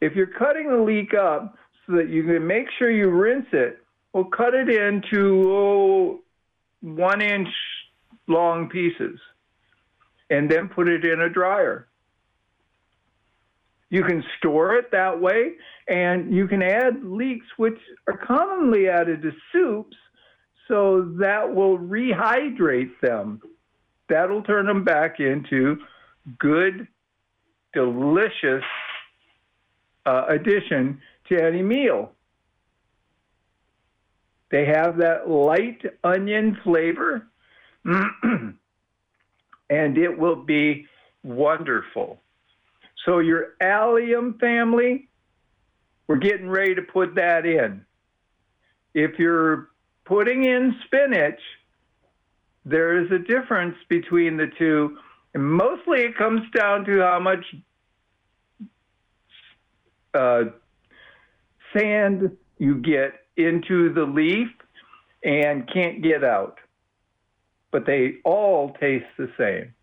If 0.00 0.14
you're 0.14 0.28
cutting 0.28 0.68
the 0.68 0.76
leek 0.76 1.14
up 1.14 1.58
so 1.84 1.96
that 1.96 2.10
you 2.10 2.22
can 2.22 2.46
make 2.46 2.68
sure 2.78 2.92
you 2.92 3.10
rinse 3.10 3.48
it, 3.52 3.82
well, 4.12 4.24
cut 4.24 4.54
it 4.54 4.68
into 4.68 5.52
oh, 5.52 6.20
one 6.80 7.22
inch 7.22 7.48
long 8.26 8.68
pieces 8.68 9.18
and 10.30 10.50
then 10.50 10.68
put 10.68 10.88
it 10.88 11.04
in 11.04 11.20
a 11.20 11.28
dryer. 11.28 11.88
You 13.90 14.04
can 14.04 14.22
store 14.38 14.76
it 14.76 14.92
that 14.92 15.20
way, 15.20 15.54
and 15.88 16.32
you 16.32 16.46
can 16.46 16.62
add 16.62 17.02
leeks, 17.02 17.46
which 17.56 17.78
are 18.06 18.16
commonly 18.16 18.88
added 18.88 19.22
to 19.22 19.32
soups, 19.52 19.96
so 20.68 21.12
that 21.18 21.52
will 21.52 21.76
rehydrate 21.76 22.92
them. 23.02 23.42
That'll 24.08 24.44
turn 24.44 24.66
them 24.66 24.84
back 24.84 25.18
into 25.18 25.78
good, 26.38 26.86
delicious 27.74 28.62
uh, 30.06 30.26
addition 30.28 31.00
to 31.28 31.42
any 31.42 31.62
meal. 31.62 32.12
They 34.50 34.66
have 34.66 34.96
that 34.98 35.28
light 35.28 35.80
onion 36.02 36.58
flavor, 36.64 37.28
and 37.84 38.56
it 39.70 40.18
will 40.18 40.42
be 40.44 40.86
wonderful. 41.22 42.20
So, 43.04 43.20
your 43.20 43.54
allium 43.60 44.38
family, 44.38 45.08
we're 46.06 46.16
getting 46.16 46.50
ready 46.50 46.74
to 46.74 46.82
put 46.82 47.14
that 47.14 47.46
in. 47.46 47.84
If 48.92 49.18
you're 49.18 49.70
putting 50.04 50.44
in 50.44 50.74
spinach, 50.84 51.40
there 52.64 53.02
is 53.02 53.10
a 53.12 53.18
difference 53.18 53.76
between 53.88 54.36
the 54.36 54.48
two. 54.58 54.98
And 55.32 55.44
mostly 55.44 56.00
it 56.00 56.16
comes 56.16 56.42
down 56.54 56.84
to 56.86 57.00
how 57.00 57.20
much 57.20 57.44
uh, 60.12 60.44
sand 61.72 62.36
you 62.58 62.74
get 62.76 63.19
into 63.36 63.92
the 63.92 64.04
leaf 64.04 64.48
and 65.24 65.68
can't 65.72 66.02
get 66.02 66.24
out. 66.24 66.58
But 67.72 67.86
they 67.86 68.14
all 68.24 68.74
taste 68.80 69.06
the 69.16 69.30
same. 69.38 69.74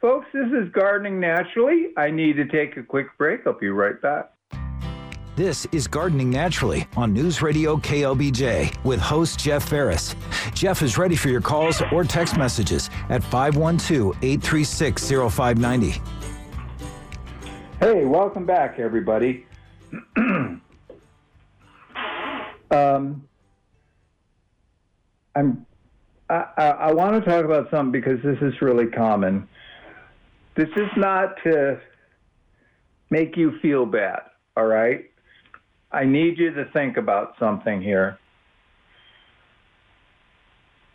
Folks, 0.00 0.26
this 0.34 0.48
is 0.52 0.70
Gardening 0.72 1.18
Naturally. 1.18 1.88
I 1.96 2.10
need 2.10 2.36
to 2.36 2.46
take 2.46 2.76
a 2.76 2.82
quick 2.82 3.06
break. 3.16 3.46
I'll 3.46 3.58
be 3.58 3.70
right 3.70 4.00
back. 4.00 4.34
This 5.36 5.66
is 5.72 5.88
Gardening 5.88 6.30
Naturally 6.30 6.86
on 6.96 7.12
News 7.12 7.42
Radio 7.42 7.76
KLBJ 7.76 8.84
with 8.84 9.00
host 9.00 9.40
Jeff 9.40 9.68
Ferris. 9.68 10.14
Jeff 10.52 10.80
is 10.80 10.96
ready 10.96 11.16
for 11.16 11.28
your 11.28 11.40
calls 11.40 11.82
or 11.90 12.04
text 12.04 12.36
messages 12.36 12.88
at 13.08 13.24
512 13.24 14.14
836 14.22 15.10
0590. 15.10 16.00
Hey, 17.80 18.04
welcome 18.04 18.46
back, 18.46 18.78
everybody. 18.78 19.44
um, 22.74 23.28
I'm, 25.34 25.66
I, 26.28 26.44
I, 26.56 26.66
I 26.68 26.92
want 26.92 27.22
to 27.22 27.30
talk 27.30 27.44
about 27.44 27.70
something 27.70 27.92
because 27.92 28.22
this 28.22 28.38
is 28.40 28.60
really 28.60 28.86
common. 28.86 29.48
This 30.56 30.68
is 30.76 30.88
not 30.96 31.36
to 31.44 31.80
make 33.10 33.36
you 33.36 33.58
feel 33.60 33.86
bad, 33.86 34.20
all 34.56 34.66
right? 34.66 35.10
I 35.92 36.04
need 36.04 36.38
you 36.38 36.52
to 36.54 36.64
think 36.72 36.96
about 36.96 37.34
something 37.38 37.80
here. 37.80 38.18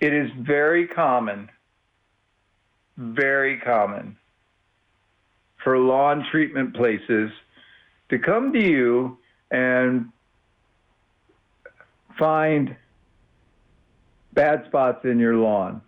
It 0.01 0.13
is 0.13 0.29
very 0.39 0.87
common, 0.87 1.49
very 2.97 3.59
common 3.59 4.17
for 5.63 5.77
lawn 5.77 6.25
treatment 6.31 6.73
places 6.75 7.31
to 8.09 8.19
come 8.19 8.53
to 8.53 8.63
you 8.63 9.17
and 9.51 10.09
find 12.19 12.75
bad 14.33 14.65
spots 14.67 15.05
in 15.05 15.17
your 15.17 15.35
lawn. 15.35 15.81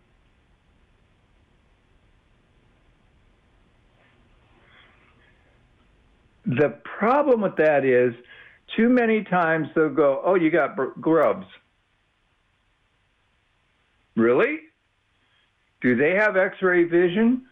The 6.45 6.69
problem 6.83 7.41
with 7.41 7.55
that 7.57 7.85
is 7.85 8.13
too 8.75 8.89
many 8.89 9.23
times 9.23 9.67
they'll 9.75 9.89
go, 9.89 10.21
Oh, 10.25 10.35
you 10.35 10.49
got 10.49 10.75
grubs. 10.99 11.45
Really? 14.15 14.59
Do 15.81 15.95
they 15.95 16.15
have 16.15 16.35
x 16.35 16.57
ray 16.61 16.83
vision? 16.83 17.45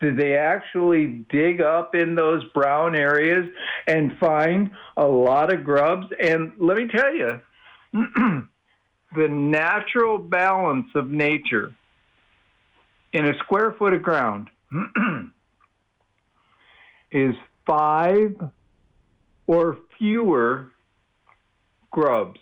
Did 0.00 0.16
they 0.16 0.36
actually 0.36 1.24
dig 1.30 1.60
up 1.60 1.94
in 1.94 2.14
those 2.14 2.44
brown 2.52 2.94
areas 2.94 3.46
and 3.86 4.16
find 4.18 4.70
a 4.96 5.06
lot 5.06 5.52
of 5.52 5.64
grubs? 5.64 6.06
And 6.20 6.52
let 6.58 6.76
me 6.76 6.88
tell 6.88 7.14
you, 7.14 7.40
the 7.92 9.28
natural 9.28 10.18
balance 10.18 10.88
of 10.94 11.08
nature 11.10 11.74
in 13.12 13.26
a 13.26 13.38
square 13.38 13.72
foot 13.78 13.94
of 13.94 14.02
ground 14.02 14.50
is 17.12 17.34
five 17.64 18.36
or 19.46 19.78
fewer 19.98 20.72
grubs. 21.90 22.40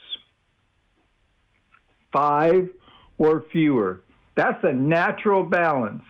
Five 2.12 2.70
or 3.18 3.44
fewer. 3.52 4.02
That's 4.34 4.62
a 4.64 4.72
natural 4.72 5.44
balance. 5.44 6.02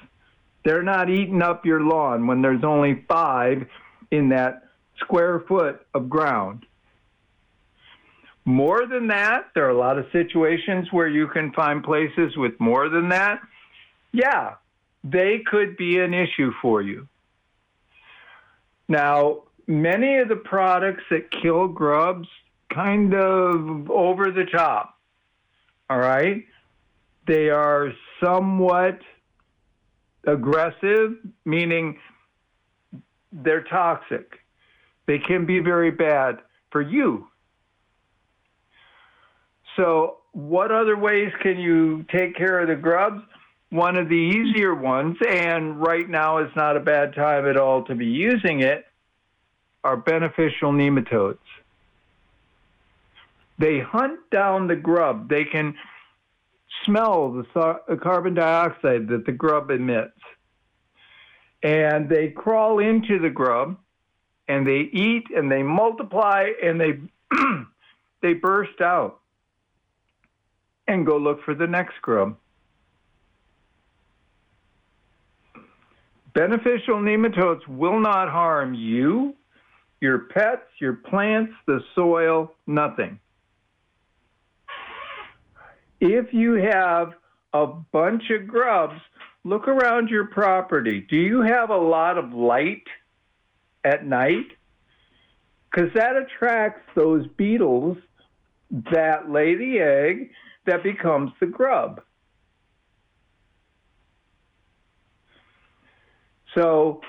They're 0.65 0.83
not 0.83 1.11
eating 1.11 1.43
up 1.43 1.67
your 1.67 1.81
lawn 1.81 2.27
when 2.27 2.43
there's 2.43 2.65
only 2.65 3.05
five 3.09 3.67
in 4.11 4.29
that 4.29 4.69
square 4.99 5.41
foot 5.49 5.85
of 5.95 6.09
ground. 6.09 6.67
More 8.45 8.87
than 8.87 9.09
that, 9.09 9.51
there 9.55 9.67
are 9.67 9.71
a 9.71 9.79
lot 9.79 9.99
of 9.99 10.07
situations 10.13 10.89
where 10.91 11.09
you 11.09 11.29
can 11.29 11.53
find 11.53 11.83
places 11.83 12.37
with 12.37 12.59
more 12.59 12.89
than 12.89 13.09
that. 13.11 13.41
Yeah, 14.13 14.55
they 15.05 15.43
could 15.47 15.77
be 15.77 15.99
an 15.99 16.13
issue 16.13 16.53
for 16.61 16.83
you. 16.83 17.09
Now, 18.89 19.45
many 19.67 20.19
of 20.19 20.29
the 20.29 20.37
products 20.37 21.05
that 21.11 21.31
kill 21.31 21.69
grubs 21.69 22.29
kind 22.73 23.15
of 23.15 23.91
over 23.91 24.31
the 24.31 24.45
top. 24.45 24.99
All 25.89 25.99
right? 25.99 26.45
They 27.27 27.51
are 27.51 27.93
somewhat 28.23 28.99
aggressive, 30.27 31.17
meaning 31.45 31.99
they're 33.33 33.65
toxic. 33.65 34.39
They 35.07 35.19
can 35.19 35.47
be 35.47 35.59
very 35.59 35.91
bad 35.91 36.39
for 36.71 36.81
you. 36.81 37.29
So, 39.77 40.19
what 40.33 40.71
other 40.71 40.97
ways 40.97 41.33
can 41.43 41.59
you 41.59 42.05
take 42.11 42.37
care 42.37 42.61
of 42.61 42.69
the 42.69 42.77
grubs? 42.77 43.23
One 43.71 43.97
of 43.97 44.09
the 44.09 44.15
easier 44.15 44.75
ones, 44.75 45.17
and 45.27 45.81
right 45.81 46.09
now 46.09 46.39
is 46.39 46.51
not 46.55 46.77
a 46.77 46.81
bad 46.81 47.15
time 47.15 47.49
at 47.49 47.57
all 47.57 47.85
to 47.85 47.95
be 47.95 48.07
using 48.07 48.61
it, 48.61 48.85
are 49.83 49.97
beneficial 49.97 50.73
nematodes. 50.73 51.39
They 53.59 53.81
hunt 53.81 54.19
down 54.31 54.67
the 54.67 54.77
grub. 54.77 55.29
They 55.29 55.45
can 55.45 55.75
smell 56.85 57.33
the 57.33 57.61
uh, 57.61 57.97
carbon 57.97 58.35
dioxide 58.35 59.09
that 59.09 59.25
the 59.27 59.33
grub 59.33 59.71
emits. 59.71 60.19
And 61.63 62.09
they 62.09 62.29
crawl 62.29 62.79
into 62.81 63.19
the 63.19 63.31
grub 63.31 63.79
and 64.49 64.67
they 64.67 64.91
eat 64.93 65.27
and 65.35 65.51
they 65.51 65.63
multiply 65.63 66.51
and 66.63 66.81
they 66.81 67.01
they 68.23 68.35
burst 68.35 68.81
out 68.81 69.21
and 70.89 71.07
go 71.07 71.17
look 71.17 71.45
for 71.45 71.55
the 71.55 71.67
next 71.67 71.95
grub. 72.03 72.37
Beneficial 76.35 76.97
nematodes 76.97 77.67
will 77.69 78.01
not 78.01 78.29
harm 78.29 78.75
you, 78.75 79.37
your 80.01 80.19
pets, 80.19 80.67
your 80.79 80.95
plants, 80.95 81.53
the 81.67 81.81
soil, 81.95 82.53
nothing 82.67 83.21
if 86.03 86.35
you 86.35 86.55
have 86.55 87.15
a 87.53 87.65
bunch 87.65 88.25
of 88.31 88.49
grubs, 88.49 89.01
look 89.45 89.69
around 89.69 90.09
your 90.09 90.27
property. 90.27 91.07
Do 91.09 91.17
you 91.17 91.43
have 91.43 91.71
a 91.71 91.77
lot 91.77 92.19
of 92.19 92.33
light 92.33 92.83
at 93.85 94.05
night? 94.05 94.47
Because 95.71 95.91
that 95.95 96.17
attracts 96.17 96.83
those 96.97 97.29
beetles 97.37 97.99
that 98.93 99.31
lay 99.31 99.55
the 99.55 99.79
egg 99.79 100.31
that 100.67 100.83
becomes 100.83 101.31
the 101.39 101.47
grub. 101.47 102.03
So 106.57 107.01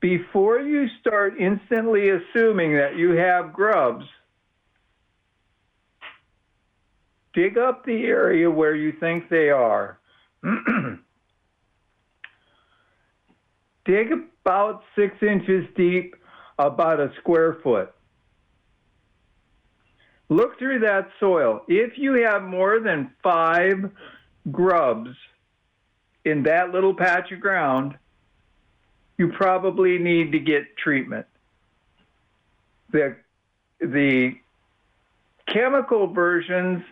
before 0.00 0.58
you 0.58 0.88
start 1.00 1.34
instantly 1.38 2.10
assuming 2.10 2.76
that 2.76 2.96
you 2.96 3.12
have 3.12 3.52
grubs, 3.52 4.04
dig 7.36 7.58
up 7.58 7.84
the 7.84 8.04
area 8.06 8.50
where 8.50 8.74
you 8.74 8.92
think 8.98 9.28
they 9.28 9.50
are. 9.50 9.98
dig 13.84 14.10
about 14.42 14.82
six 14.96 15.14
inches 15.22 15.66
deep, 15.76 16.16
about 16.58 16.98
a 16.98 17.12
square 17.20 17.58
foot. 17.62 17.92
Look 20.30 20.58
through 20.58 20.80
that 20.80 21.08
soil. 21.20 21.60
If 21.68 21.98
you 21.98 22.14
have 22.24 22.42
more 22.42 22.80
than 22.80 23.12
five 23.22 23.90
grubs 24.50 25.10
in 26.24 26.42
that 26.44 26.72
little 26.72 26.94
patch 26.94 27.30
of 27.30 27.40
ground, 27.40 27.96
you 29.18 29.28
probably 29.28 29.98
need 29.98 30.32
to 30.32 30.40
get 30.40 30.76
treatment. 30.78 31.26
The, 32.92 33.16
the 33.80 34.36
chemical 35.52 36.12
versions 36.12 36.82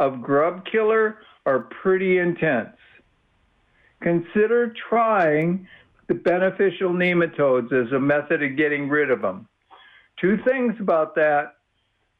of 0.00 0.22
grub 0.22 0.64
killer 0.64 1.18
are 1.46 1.68
pretty 1.82 2.18
intense. 2.18 2.76
Consider 4.00 4.74
trying 4.88 5.68
the 6.08 6.14
beneficial 6.14 6.90
nematodes 6.90 7.70
as 7.72 7.92
a 7.92 8.00
method 8.00 8.42
of 8.42 8.56
getting 8.56 8.88
rid 8.88 9.10
of 9.10 9.20
them. 9.20 9.46
Two 10.18 10.38
things 10.48 10.74
about 10.80 11.14
that 11.14 11.56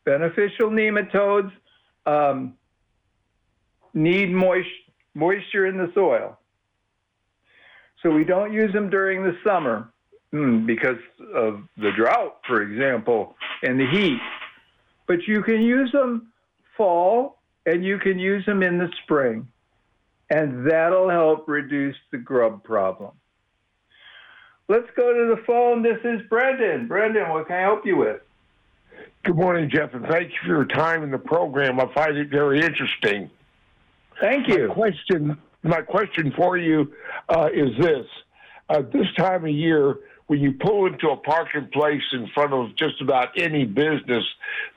beneficial 0.05 0.71
nematodes 0.71 1.51
um, 2.07 2.55
need 3.95 4.31
moist, 4.31 4.69
moisture 5.15 5.67
in 5.67 5.79
the 5.79 5.91
soil. 5.95 6.39
So 8.03 8.11
we 8.11 8.25
don't 8.25 8.53
use 8.53 8.73
them 8.73 8.91
during 8.91 9.23
the 9.23 9.37
summer 9.45 9.91
mm, 10.33 10.67
because 10.67 10.99
of 11.35 11.63
the 11.79 11.93
drought, 11.97 12.41
for 12.47 12.63
example, 12.63 13.37
and 13.63 13.81
the 13.81 13.87
heat. 13.91 14.21
But 15.07 15.27
you 15.27 15.43
can 15.43 15.63
use 15.63 15.91
them 15.93 16.31
fall 16.77 17.40
and 17.67 17.85
you 17.85 17.99
can 17.99 18.19
use 18.19 18.45
them 18.47 18.63
in 18.63 18.79
the 18.79 18.89
spring, 19.03 19.49
and 20.31 20.69
that'll 20.69 21.11
help 21.11 21.49
reduce 21.49 21.97
the 22.11 22.19
grub 22.19 22.63
problem. 22.63 23.13
Let's 24.69 24.89
go 24.97 25.13
to 25.13 25.35
the 25.35 25.43
phone. 25.47 25.83
This 25.83 25.99
is 26.05 26.23
Brendan. 26.29 26.87
Brendan, 26.87 27.31
what 27.31 27.49
can 27.49 27.57
I 27.57 27.61
help 27.63 27.85
you 27.85 27.97
with? 27.97 28.21
Good 29.25 29.37
morning, 29.37 29.69
Jeff, 29.69 29.93
and 29.95 30.07
thank 30.07 30.31
you 30.31 30.39
for 30.43 30.49
your 30.49 30.65
time 30.65 31.03
in 31.03 31.11
the 31.11 31.19
program. 31.19 31.81
I 31.81 31.93
find 31.93 32.17
it 32.17 32.31
very 32.31 32.63
interesting. 32.63 33.31
Thank 34.21 34.49
you. 34.49 34.69
My 34.69 34.75
question, 34.75 35.39
my 35.63 35.81
question 35.83 36.33
for 36.37 36.57
you 36.57 36.93
uh, 37.29 37.49
is 37.53 37.77
this: 37.79 38.07
uh, 38.69 38.83
This 38.93 39.07
time 39.17 39.45
of 39.45 39.51
year, 39.51 39.97
when 40.29 40.41
you 40.41 40.53
pull 40.53 40.87
into 40.87 41.09
a 41.11 41.17
parking 41.17 41.69
place 41.73 42.03
in 42.13 42.29
front 42.29 42.53
of 42.53 42.77
just 42.77 43.01
about 43.01 43.31
any 43.37 43.65
business 43.65 44.25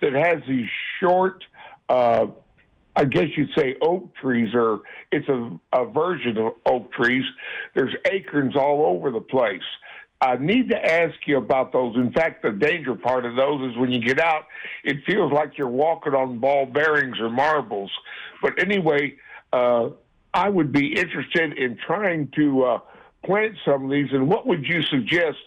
that 0.01 0.13
has 0.13 0.41
these 0.47 0.69
short 0.99 1.43
uh, 1.87 2.25
I 2.95 3.05
guess 3.05 3.27
you'd 3.35 3.49
say 3.57 3.75
oak 3.81 4.13
trees, 4.15 4.53
are 4.53 4.79
it's 5.11 5.27
a, 5.27 5.59
a 5.73 5.85
version 5.85 6.37
of 6.37 6.53
oak 6.65 6.91
trees. 6.93 7.23
There's 7.73 7.93
acorns 8.05 8.55
all 8.55 8.85
over 8.85 9.11
the 9.11 9.21
place. 9.21 9.63
I 10.21 10.37
need 10.37 10.69
to 10.69 10.77
ask 10.77 11.15
you 11.25 11.37
about 11.37 11.73
those. 11.73 11.95
In 11.97 12.11
fact, 12.13 12.43
the 12.43 12.51
danger 12.51 12.95
part 12.95 13.25
of 13.25 13.35
those 13.35 13.71
is 13.71 13.77
when 13.77 13.91
you 13.91 13.99
get 13.99 14.19
out, 14.19 14.43
it 14.83 14.97
feels 15.05 15.33
like 15.33 15.57
you're 15.57 15.67
walking 15.67 16.13
on 16.13 16.39
ball 16.39 16.65
bearings 16.65 17.19
or 17.19 17.29
marbles. 17.29 17.91
But 18.41 18.57
anyway, 18.61 19.15
uh, 19.51 19.89
I 20.33 20.49
would 20.49 20.71
be 20.71 20.97
interested 20.97 21.57
in 21.57 21.77
trying 21.85 22.29
to 22.35 22.63
uh, 22.63 22.79
plant 23.25 23.55
some 23.65 23.85
of 23.85 23.91
these. 23.91 24.07
And 24.11 24.29
what 24.29 24.47
would 24.47 24.65
you 24.65 24.81
suggest 24.83 25.39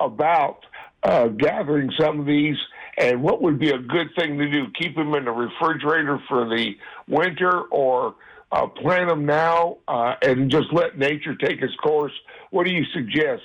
about 0.00 0.66
uh, 1.04 1.28
gathering 1.28 1.92
some 1.98 2.18
of 2.18 2.26
these 2.26 2.56
and 2.96 3.22
what 3.22 3.42
would 3.42 3.58
be 3.58 3.70
a 3.70 3.78
good 3.78 4.08
thing 4.16 4.38
to 4.38 4.50
do? 4.50 4.66
Keep 4.78 4.96
them 4.96 5.14
in 5.14 5.24
the 5.24 5.30
refrigerator 5.30 6.20
for 6.28 6.48
the 6.48 6.76
winter 7.08 7.62
or 7.64 8.14
uh, 8.52 8.66
plant 8.66 9.08
them 9.08 9.26
now 9.26 9.78
uh, 9.88 10.14
and 10.22 10.50
just 10.50 10.72
let 10.72 10.98
nature 10.98 11.34
take 11.34 11.60
its 11.60 11.74
course? 11.76 12.12
What 12.50 12.64
do 12.64 12.72
you 12.72 12.84
suggest? 12.94 13.42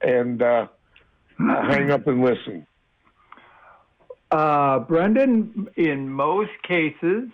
And 0.00 0.42
uh, 0.42 0.68
hang 1.38 1.90
up 1.90 2.06
and 2.06 2.24
listen. 2.24 2.66
Uh, 4.30 4.80
Brendan, 4.80 5.68
in 5.76 6.08
most 6.08 6.50
cases, 6.62 7.28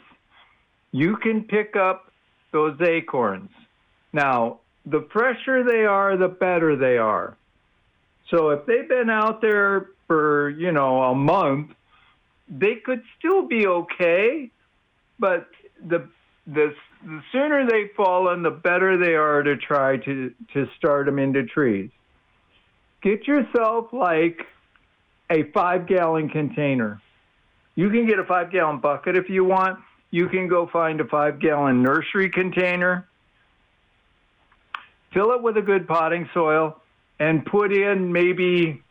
you 0.93 1.17
can 1.17 1.45
pick 1.45 1.77
up 1.77 2.13
those 2.53 2.81
acorns. 2.81 3.51
Now, 4.13 4.61
the 4.87 5.07
fresher 5.13 5.63
they 5.63 5.85
are, 5.85 6.17
the 6.17 6.29
better 6.29 6.77
they 6.77 6.99
are. 6.99 7.37
So 8.29 8.51
if 8.51 8.67
they've 8.67 8.89
been 8.89 9.11
out 9.11 9.41
there 9.41 9.91
for, 10.11 10.51
you 10.51 10.73
know, 10.73 11.05
a 11.05 11.15
month, 11.15 11.71
they 12.49 12.75
could 12.85 13.01
still 13.17 13.47
be 13.47 13.65
okay, 13.69 14.51
but 15.21 15.47
the 15.87 16.09
the 16.49 16.75
the 17.05 17.23
sooner 17.31 17.65
they 17.65 17.93
fall 17.97 18.29
in, 18.33 18.43
the 18.43 18.51
better 18.51 18.99
they 18.99 19.15
are 19.15 19.41
to 19.45 19.57
try 19.57 19.99
to 19.99 20.35
to 20.53 20.67
start 20.77 21.07
them 21.07 21.21
into 21.21 21.45
trees. 21.45 21.91
get 23.03 23.29
yourself 23.29 23.93
like 23.93 24.41
a 25.31 25.45
five 25.53 25.87
gallon 25.87 26.29
container. 26.29 27.01
You 27.77 27.89
can 27.91 28.09
get 28.09 28.19
a 28.19 28.25
five 28.25 28.51
gallon 28.51 28.81
bucket 28.81 29.17
if 29.17 29.29
you 29.29 29.45
want. 29.45 29.79
You 30.11 30.29
can 30.29 30.49
go 30.49 30.67
find 30.67 31.01
a 31.01 31.05
five 31.05 31.39
gallon 31.39 31.85
nursery 31.85 32.31
container, 32.31 33.07
fill 35.15 35.31
it 35.31 35.41
with 35.41 35.57
a 35.57 35.63
good 35.63 35.87
potting 35.87 36.29
soil, 36.35 36.83
and 37.21 37.47
put 37.47 37.73
in 37.73 38.13
maybe 38.13 38.83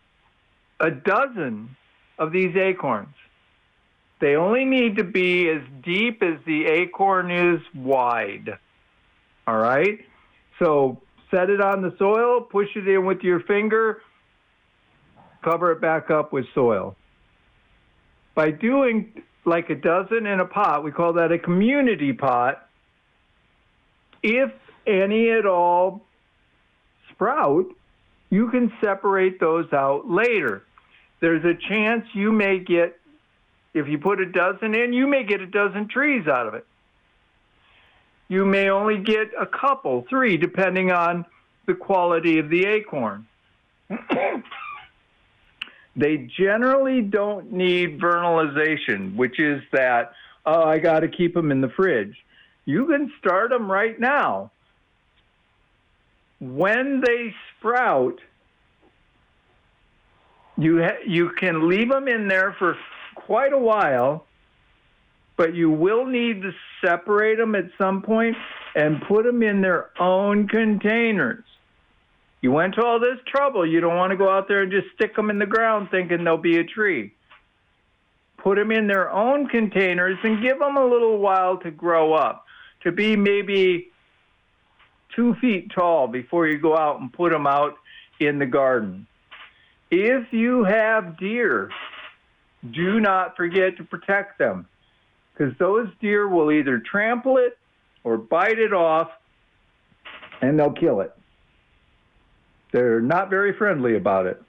a 0.80 0.92
dozen 0.92 1.76
of 2.18 2.32
these 2.32 2.56
acorns. 2.56 3.16
They 4.20 4.36
only 4.36 4.66
need 4.66 4.98
to 4.98 5.04
be 5.04 5.50
as 5.50 5.62
deep 5.82 6.22
as 6.22 6.40
the 6.46 6.66
acorn 6.66 7.32
is 7.32 7.62
wide. 7.74 8.58
All 9.48 9.58
right? 9.58 10.00
So 10.60 11.02
set 11.32 11.50
it 11.50 11.62
on 11.62 11.82
the 11.82 11.96
soil, 11.98 12.42
push 12.42 12.68
it 12.76 12.88
in 12.88 13.06
with 13.06 13.22
your 13.22 13.40
finger, 13.42 14.02
cover 15.42 15.72
it 15.72 15.82
back 15.82 16.12
up 16.12 16.34
with 16.34 16.46
soil. 16.54 16.96
By 18.36 18.52
doing 18.52 19.24
like 19.46 19.70
a 19.70 19.76
dozen 19.76 20.26
in 20.26 20.40
a 20.40 20.46
pot, 20.46 20.84
we 20.84 20.92
call 20.92 21.14
that 21.14 21.32
a 21.32 21.40
community 21.40 22.14
pot. 22.14 22.68
If 24.22 24.52
any 24.86 25.32
at 25.32 25.46
all 25.46 26.02
sprout, 27.12 27.66
you 28.30 28.50
can 28.50 28.72
separate 28.82 29.40
those 29.40 29.72
out 29.72 30.10
later. 30.10 30.64
There's 31.20 31.44
a 31.44 31.54
chance 31.54 32.06
you 32.14 32.32
may 32.32 32.60
get, 32.60 33.00
if 33.74 33.88
you 33.88 33.98
put 33.98 34.22
a 34.22 34.26
dozen 34.26 34.74
in, 34.74 34.94
you 34.94 35.08
may 35.08 35.24
get 35.24 35.42
a 35.42 35.48
dozen 35.48 35.88
trees 35.88 36.28
out 36.28 36.48
of 36.48 36.54
it. 36.54 36.66
You 38.30 38.46
may 38.46 38.70
only 38.70 38.98
get 39.00 39.32
a 39.40 39.46
couple, 39.46 40.06
three, 40.10 40.38
depending 40.38 40.92
on 40.92 41.26
the 41.66 41.74
quality 41.74 42.40
of 42.40 42.50
the 42.50 42.66
acorn. 42.66 43.28
they 45.96 46.18
generally 46.38 47.02
don't 47.02 47.52
need 47.52 48.00
vernalization, 48.00 49.16
which 49.16 49.40
is 49.40 49.62
that, 49.72 50.14
oh, 50.46 50.64
I 50.64 50.78
got 50.78 51.02
to 51.02 51.08
keep 51.08 51.34
them 51.34 51.52
in 51.52 51.60
the 51.62 51.70
fridge. 51.70 52.16
You 52.66 52.86
can 52.86 53.12
start 53.20 53.50
them 53.50 53.70
right 53.70 54.00
now. 54.00 54.52
When 56.40 57.02
they 57.02 57.34
sprout, 57.58 58.20
you 60.60 60.84
ha- 60.84 61.00
you 61.06 61.30
can 61.32 61.70
leave 61.70 61.90
them 61.90 62.08
in 62.08 62.28
there 62.28 62.54
for 62.60 62.76
quite 63.16 63.54
a 63.54 63.58
while, 63.58 64.26
but 65.38 65.56
you 65.56 65.70
will 65.70 66.06
need 66.06 66.42
to 66.42 66.52
separate 66.84 67.38
them 67.38 67.56
at 67.56 67.66
some 67.78 68.02
point 68.02 68.36
and 68.76 69.02
put 69.08 69.26
them 69.26 69.42
in 69.42 69.62
their 69.62 69.90
own 70.00 70.48
containers. 70.48 71.44
You 72.42 72.52
went 72.52 72.76
to 72.76 72.86
all 72.86 73.00
this 73.00 73.20
trouble. 73.26 73.66
You 73.66 73.80
don't 73.80 73.96
want 73.96 74.12
to 74.12 74.18
go 74.18 74.30
out 74.30 74.48
there 74.48 74.62
and 74.64 74.72
just 74.72 74.88
stick 74.96 75.16
them 75.16 75.30
in 75.30 75.40
the 75.40 75.46
ground 75.46 75.90
thinking 75.92 76.24
they'll 76.24 76.38
be 76.38 76.58
a 76.58 76.64
tree. 76.64 77.14
Put 78.38 78.56
them 78.56 78.72
in 78.72 78.88
their 78.88 79.10
own 79.10 79.48
containers 79.48 80.18
and 80.24 80.42
give 80.42 80.60
them 80.60 80.78
a 80.78 80.86
little 80.86 81.20
while 81.20 81.58
to 81.58 81.72
grow 81.72 82.14
up, 82.14 82.46
to 82.84 82.92
be 82.92 83.16
maybe 83.18 83.92
two 85.16 85.36
feet 85.36 85.72
tall 85.74 86.08
before 86.08 86.48
you 86.48 86.58
go 86.58 86.78
out 86.78 87.02
and 87.02 87.12
put 87.12 87.32
them 87.32 87.48
out 87.48 87.76
in 88.20 88.40
the 88.40 88.46
garden. 88.46 89.08
If 89.92 90.32
you 90.32 90.64
have 90.64 91.18
deer, 91.18 91.72
do 92.72 93.00
not 93.00 93.36
forget 93.36 93.78
to 93.78 93.84
protect 93.84 94.38
them 94.38 94.68
because 95.34 95.54
those 95.58 95.88
deer 96.02 96.28
will 96.28 96.52
either 96.52 96.80
trample 96.80 97.38
it 97.38 97.58
or 98.04 98.18
bite 98.18 98.60
it 98.60 98.74
off 98.74 99.10
and 100.42 100.60
they'll 100.60 100.72
kill 100.72 101.02
it. 101.02 101.14
They're 102.72 103.02
not 103.02 103.30
very 103.30 103.54
friendly 103.54 103.96
about 103.96 104.26
it. 104.28 104.42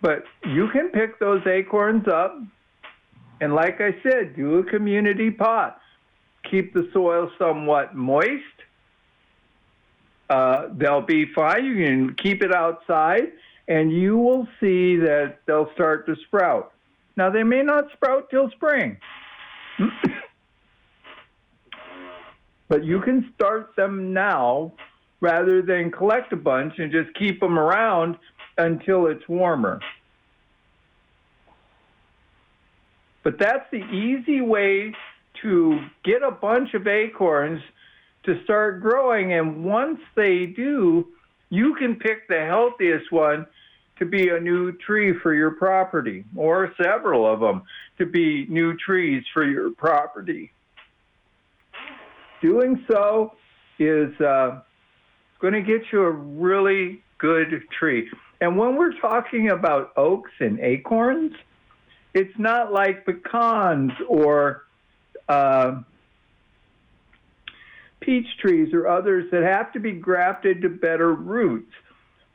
But 0.00 0.24
you 0.44 0.68
can 0.68 0.90
pick 0.90 1.18
those 1.18 1.44
acorns 1.46 2.06
up, 2.06 2.38
and 3.40 3.54
like 3.54 3.80
I 3.80 3.96
said, 4.02 4.36
do 4.36 4.58
a 4.58 4.64
community 4.64 5.30
pot. 5.30 5.80
Keep 6.50 6.74
the 6.74 6.88
soil 6.92 7.30
somewhat 7.38 7.94
moist. 7.96 8.42
Uh, 10.28 10.68
they'll 10.72 11.02
be 11.02 11.26
fine. 11.34 11.64
You 11.64 11.84
can 11.84 12.14
keep 12.14 12.42
it 12.42 12.54
outside, 12.54 13.32
and 13.68 13.92
you 13.92 14.16
will 14.16 14.46
see 14.60 14.96
that 14.96 15.38
they'll 15.46 15.70
start 15.74 16.06
to 16.06 16.16
sprout. 16.26 16.72
Now, 17.16 17.30
they 17.30 17.42
may 17.42 17.62
not 17.62 17.90
sprout 17.92 18.30
till 18.30 18.50
spring. 18.50 18.98
but 22.68 22.84
you 22.84 23.00
can 23.00 23.32
start 23.34 23.74
them 23.76 24.12
now 24.12 24.72
rather 25.20 25.62
than 25.62 25.90
collect 25.90 26.32
a 26.32 26.36
bunch 26.36 26.78
and 26.78 26.92
just 26.92 27.12
keep 27.14 27.40
them 27.40 27.58
around 27.58 28.16
until 28.58 29.06
it's 29.06 29.26
warmer. 29.28 29.80
But 33.22 33.38
that's 33.38 33.68
the 33.72 33.84
easy 33.92 34.40
way 34.40 34.94
to 35.42 35.80
get 36.04 36.22
a 36.22 36.30
bunch 36.30 36.74
of 36.74 36.86
acorns 36.86 37.60
to 38.24 38.42
start 38.44 38.80
growing. 38.80 39.32
And 39.32 39.64
once 39.64 39.98
they 40.14 40.46
do, 40.46 41.08
you 41.50 41.74
can 41.74 41.96
pick 41.96 42.28
the 42.28 42.44
healthiest 42.44 43.10
one 43.12 43.46
to 43.98 44.04
be 44.04 44.28
a 44.28 44.38
new 44.38 44.72
tree 44.72 45.14
for 45.22 45.34
your 45.34 45.52
property, 45.52 46.24
or 46.36 46.72
several 46.82 47.30
of 47.30 47.40
them 47.40 47.62
to 47.98 48.04
be 48.04 48.46
new 48.48 48.76
trees 48.76 49.24
for 49.32 49.44
your 49.44 49.70
property. 49.70 50.52
Doing 52.42 52.84
so 52.90 53.32
is 53.78 54.18
uh, 54.20 54.60
going 55.40 55.54
to 55.54 55.62
get 55.62 55.82
you 55.92 56.02
a 56.02 56.10
really 56.10 57.02
good 57.18 57.62
tree. 57.78 58.10
And 58.40 58.58
when 58.58 58.76
we're 58.76 58.98
talking 59.00 59.50
about 59.50 59.92
oaks 59.96 60.32
and 60.40 60.60
acorns, 60.60 61.32
it's 62.12 62.38
not 62.38 62.72
like 62.72 63.06
pecans 63.06 63.92
or 64.08 64.64
uh, 65.28 65.80
peach 68.06 68.26
trees 68.40 68.72
or 68.72 68.86
others 68.86 69.28
that 69.32 69.42
have 69.42 69.72
to 69.72 69.80
be 69.80 69.92
grafted 69.92 70.62
to 70.62 70.68
better 70.68 71.12
roots. 71.12 71.72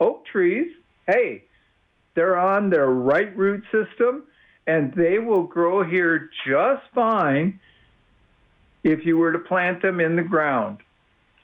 Oak 0.01 0.25
trees, 0.25 0.69
hey, 1.07 1.45
they're 2.13 2.37
on 2.37 2.69
their 2.69 2.89
right 2.89 3.35
root 3.37 3.63
system 3.71 4.23
and 4.67 4.93
they 4.93 5.17
will 5.17 5.43
grow 5.43 5.83
here 5.83 6.29
just 6.45 6.83
fine 6.93 7.59
if 8.83 9.05
you 9.05 9.17
were 9.17 9.31
to 9.31 9.39
plant 9.39 9.81
them 9.81 9.99
in 10.01 10.15
the 10.15 10.21
ground. 10.21 10.79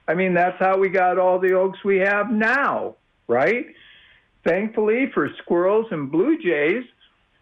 I 0.08 0.14
mean, 0.14 0.34
that's 0.34 0.60
how 0.60 0.78
we 0.78 0.90
got 0.90 1.18
all 1.18 1.40
the 1.40 1.54
oaks 1.54 1.80
we 1.84 1.98
have 1.98 2.30
now, 2.30 2.96
right? 3.28 3.68
Thankfully 4.46 5.10
for 5.14 5.30
squirrels 5.42 5.88
and 5.92 6.12
blue 6.12 6.38
jays, 6.42 6.84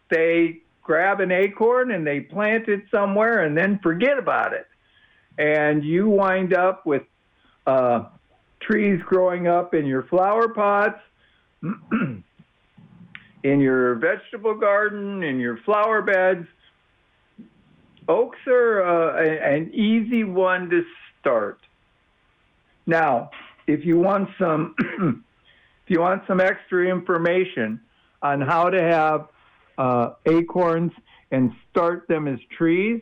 they 0.09 0.59
grab 0.83 1.19
an 1.19 1.31
acorn 1.31 1.91
and 1.91 2.05
they 2.05 2.19
plant 2.19 2.67
it 2.67 2.83
somewhere 2.91 3.43
and 3.43 3.57
then 3.57 3.79
forget 3.81 4.19
about 4.19 4.53
it. 4.53 4.67
And 5.37 5.83
you 5.83 6.09
wind 6.09 6.53
up 6.53 6.85
with 6.85 7.03
uh, 7.67 8.05
trees 8.61 9.01
growing 9.05 9.47
up 9.47 9.73
in 9.73 9.85
your 9.85 10.03
flower 10.03 10.49
pots, 10.49 10.99
in 11.61 12.23
your 13.43 13.95
vegetable 13.95 14.55
garden, 14.55 15.23
in 15.23 15.39
your 15.39 15.57
flower 15.57 16.01
beds. 16.01 16.47
Oaks 18.07 18.37
are 18.47 18.83
uh, 18.83 19.23
an 19.23 19.73
easy 19.73 20.23
one 20.23 20.69
to 20.69 20.83
start. 21.19 21.59
Now, 22.85 23.31
if 23.67 23.85
you 23.85 23.99
want 23.99 24.29
some, 24.37 24.75
if 25.85 25.89
you 25.89 25.99
want 25.99 26.23
some 26.27 26.39
extra 26.39 26.87
information 26.87 27.81
on 28.21 28.41
how 28.41 28.69
to 28.69 28.81
have 28.81 29.27
uh, 29.77 30.11
acorns 30.25 30.91
and 31.31 31.51
start 31.71 32.07
them 32.07 32.27
as 32.27 32.39
trees, 32.55 33.01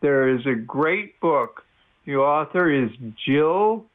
there 0.00 0.28
is 0.28 0.44
a 0.46 0.54
great 0.54 1.20
book. 1.20 1.64
The 2.06 2.16
author 2.16 2.70
is 2.70 2.90
Jill 3.26 3.86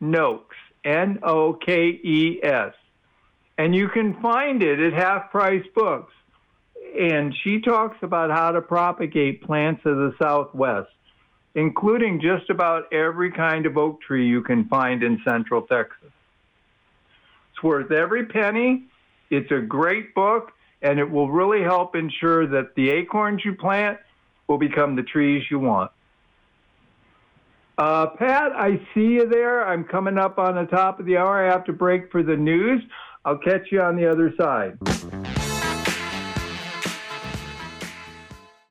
Nokes, 0.00 0.56
N 0.84 1.18
O 1.22 1.54
K 1.54 1.88
E 1.88 2.40
S. 2.42 2.74
And 3.56 3.74
you 3.74 3.88
can 3.88 4.20
find 4.20 4.62
it 4.62 4.78
at 4.78 4.92
Half 4.92 5.30
Price 5.30 5.66
Books. 5.74 6.12
And 6.98 7.34
she 7.42 7.60
talks 7.60 7.96
about 8.02 8.30
how 8.30 8.52
to 8.52 8.60
propagate 8.60 9.42
plants 9.42 9.82
of 9.84 9.96
the 9.96 10.14
Southwest 10.20 10.90
including 11.58 12.20
just 12.20 12.50
about 12.50 12.92
every 12.92 13.32
kind 13.32 13.66
of 13.66 13.76
oak 13.76 14.00
tree 14.00 14.28
you 14.28 14.42
can 14.42 14.68
find 14.68 15.02
in 15.02 15.20
central 15.28 15.62
Texas. 15.62 16.12
It's 17.52 17.62
worth 17.62 17.90
every 17.90 18.26
penny. 18.26 18.84
It's 19.30 19.50
a 19.50 19.58
great 19.58 20.14
book, 20.14 20.52
and 20.82 21.00
it 21.00 21.10
will 21.10 21.28
really 21.28 21.62
help 21.62 21.96
ensure 21.96 22.46
that 22.46 22.76
the 22.76 22.90
acorns 22.90 23.44
you 23.44 23.54
plant 23.54 23.98
will 24.48 24.58
become 24.58 24.96
the 24.96 25.02
trees 25.02 25.44
you 25.50 25.58
want. 25.58 25.90
Uh, 27.76 28.08
Pat, 28.08 28.50
I 28.52 28.80
see 28.92 29.06
you 29.06 29.28
there. 29.28 29.64
I'm 29.66 29.84
coming 29.84 30.18
up 30.18 30.38
on 30.38 30.56
the 30.56 30.64
top 30.64 30.98
of 30.98 31.06
the 31.06 31.16
hour. 31.16 31.46
I 31.46 31.52
have 31.52 31.64
to 31.66 31.72
break 31.72 32.10
for 32.10 32.24
the 32.24 32.36
news. 32.36 32.82
I'll 33.24 33.38
catch 33.38 33.70
you 33.70 33.80
on 33.80 33.94
the 33.94 34.10
other 34.10 34.34
side. 34.36 34.78